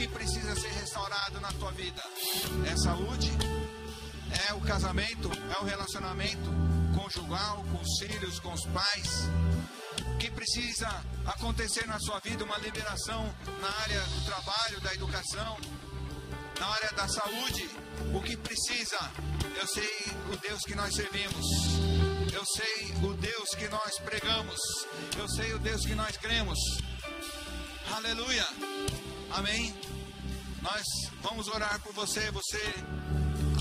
[0.00, 2.02] Que precisa ser restaurado na tua vida?
[2.66, 3.30] É saúde?
[4.48, 5.30] É o casamento?
[5.54, 6.50] É o relacionamento
[6.96, 9.28] conjugal com os filhos, com os pais?
[10.14, 10.88] O que precisa
[11.26, 12.42] acontecer na sua vida?
[12.44, 15.58] Uma liberação na área do trabalho, da educação,
[16.58, 17.68] na área da saúde?
[18.14, 18.98] O que precisa?
[19.54, 19.90] Eu sei
[20.32, 21.46] o Deus que nós servimos.
[22.32, 24.60] Eu sei o Deus que nós pregamos.
[25.18, 26.58] Eu sei o Deus que nós cremos.
[27.92, 28.46] Aleluia.
[29.32, 29.74] Amém.
[30.60, 30.82] Nós
[31.22, 32.30] vamos orar por você.
[32.30, 32.60] Você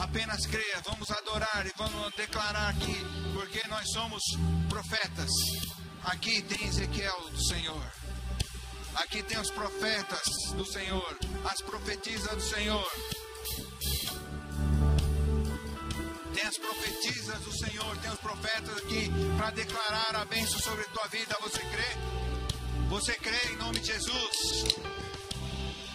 [0.01, 0.81] apenas creia.
[0.85, 2.97] Vamos adorar e vamos declarar aqui,
[3.33, 4.23] porque nós somos
[4.67, 5.29] profetas.
[6.03, 7.91] Aqui tem Ezequiel do Senhor.
[8.95, 10.23] Aqui tem os profetas
[10.55, 12.91] do Senhor, as profetisas do Senhor.
[16.33, 21.07] Tem as profetisas do Senhor, tem os profetas aqui para declarar a bênção sobre tua
[21.07, 21.37] vida.
[21.41, 21.97] Você crê?
[22.89, 24.65] Você crê em nome de Jesus?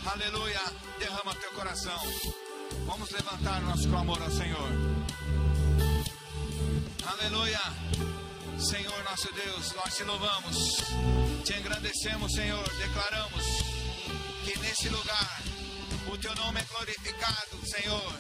[0.07, 0.61] Aleluia.
[0.99, 1.99] Derrama teu coração.
[2.87, 4.69] Vamos levantar nosso clamor ao Senhor.
[7.07, 7.61] Aleluia.
[8.59, 10.77] Senhor nosso Deus, nós te louvamos,
[11.45, 13.45] te engrandecemos, Senhor, declaramos
[14.45, 15.43] que nesse lugar
[16.09, 18.15] o teu nome é glorificado, Senhor.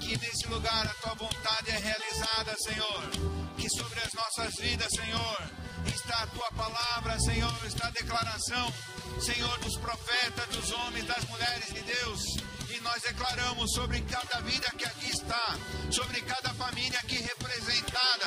[0.00, 3.10] Que nesse lugar a tua vontade é realizada, Senhor.
[3.56, 5.50] Que sobre as nossas vidas, Senhor,
[5.86, 8.72] está a tua palavra, Senhor, está a declaração,
[9.20, 12.59] Senhor, dos profetas, dos homens, das mulheres de Deus.
[12.82, 15.56] Nós declaramos sobre cada vida que aqui está,
[15.90, 18.26] sobre cada família aqui representada.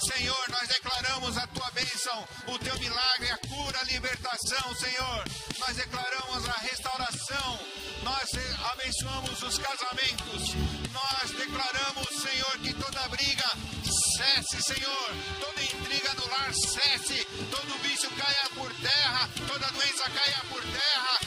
[0.00, 5.24] Senhor, nós declaramos a tua bênção, o teu milagre, a cura, a libertação, Senhor.
[5.58, 7.60] Nós declaramos a restauração,
[8.02, 8.30] nós
[8.72, 10.54] abençoamos os casamentos,
[10.92, 13.50] nós declaramos, Senhor, que toda briga
[14.16, 15.10] cesse, Senhor,
[15.40, 21.18] toda intriga no lar cesse, todo vício caia por terra, toda doença caia por terra,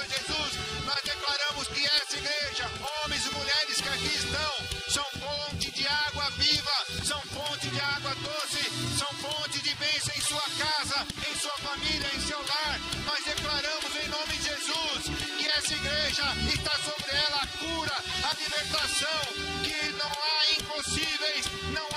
[0.00, 0.84] Senhor Jesus.
[0.86, 2.70] Nós declaramos que essa igreja,
[3.04, 4.52] homens e mulheres que aqui estão,
[4.88, 10.20] são fonte de água viva, são fonte de água doce, são fonte de bênção em
[10.20, 12.80] sua casa, em sua família, em seu lar.
[13.04, 15.02] Nós declaramos em nome de Jesus
[15.38, 16.24] que essa igreja
[16.54, 19.20] está sobre ela a cura, a libertação,
[19.64, 21.89] que não há impossíveis, não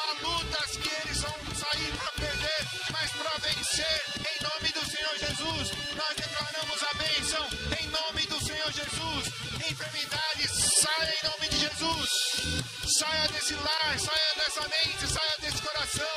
[13.03, 16.15] Saia desse lar, saia dessa mente, saia desse coração,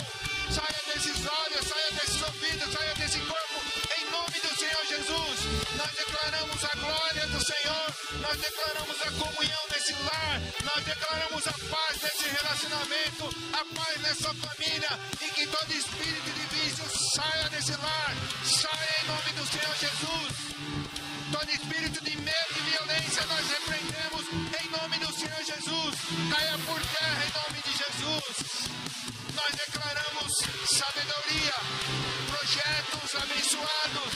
[0.55, 3.59] saia desses olhos, saia desses ouvidos, saia desse corpo.
[3.99, 5.39] Em nome do Senhor Jesus,
[5.75, 7.87] nós declaramos a glória do Senhor,
[8.23, 14.35] nós declaramos a comunhão nesse lar, nós declaramos a paz nesse relacionamento, a paz nessa
[14.35, 16.85] família e que todo espírito de vício
[17.17, 18.15] saia desse lar,
[18.45, 20.57] saia em nome do Senhor Jesus.
[21.33, 22.56] Todo espírito de medo
[26.07, 28.71] Caia por terra em nome de Jesus.
[29.35, 30.33] Nós declaramos
[30.71, 31.55] sabedoria,
[32.31, 34.13] projetos abençoados.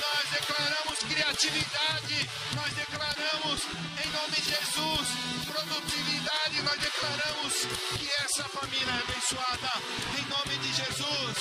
[0.00, 2.30] Nós declaramos criatividade.
[2.56, 3.60] Nós declaramos
[4.02, 6.62] em nome de Jesus produtividade.
[6.62, 7.52] Nós declaramos
[7.98, 9.72] que essa família é abençoada
[10.18, 11.36] em nome de Jesus.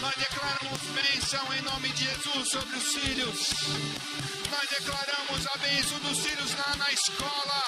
[0.00, 4.35] Nós declaramos bênção em nome de Jesus sobre os filhos.
[4.50, 7.64] Nós declaramos a bênção dos filhos lá na escola.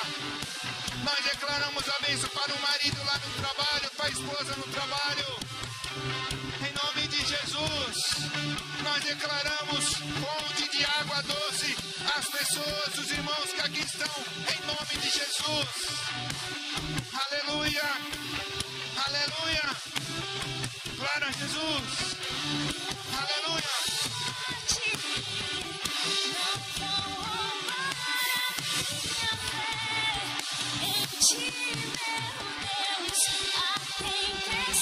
[1.04, 5.38] Nós declaramos a bênção para o marido lá no trabalho, para a esposa no trabalho.
[6.66, 7.96] Em nome de Jesus,
[8.82, 11.76] nós declaramos fonte de água doce
[12.16, 14.14] às pessoas, os irmãos que aqui estão,
[14.54, 15.68] em nome de Jesus.
[17.26, 17.90] Aleluia,
[19.06, 19.76] aleluia.
[20.96, 22.17] Glória a Jesus.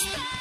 [0.06, 0.35] Tempestade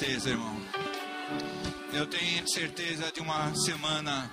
[0.00, 0.56] certeza, irmão.
[1.92, 4.30] Eu tenho certeza de uma semana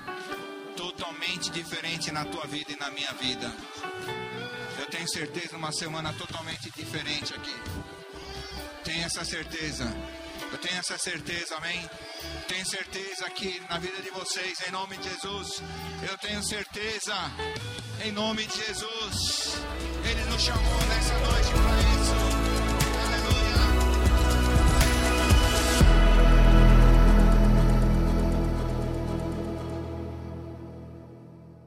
[0.77, 3.53] totalmente diferente na tua vida e na minha vida.
[4.79, 7.53] Eu tenho certeza de uma semana totalmente diferente aqui.
[8.85, 9.93] Tenho essa certeza.
[10.53, 11.89] Eu tenho essa certeza, amém?
[12.47, 15.61] Tenho certeza que na vida de vocês, em nome de Jesus,
[16.09, 17.13] eu tenho certeza,
[18.05, 19.57] em nome de Jesus,
[20.09, 22.36] Ele nos chamou nessa noite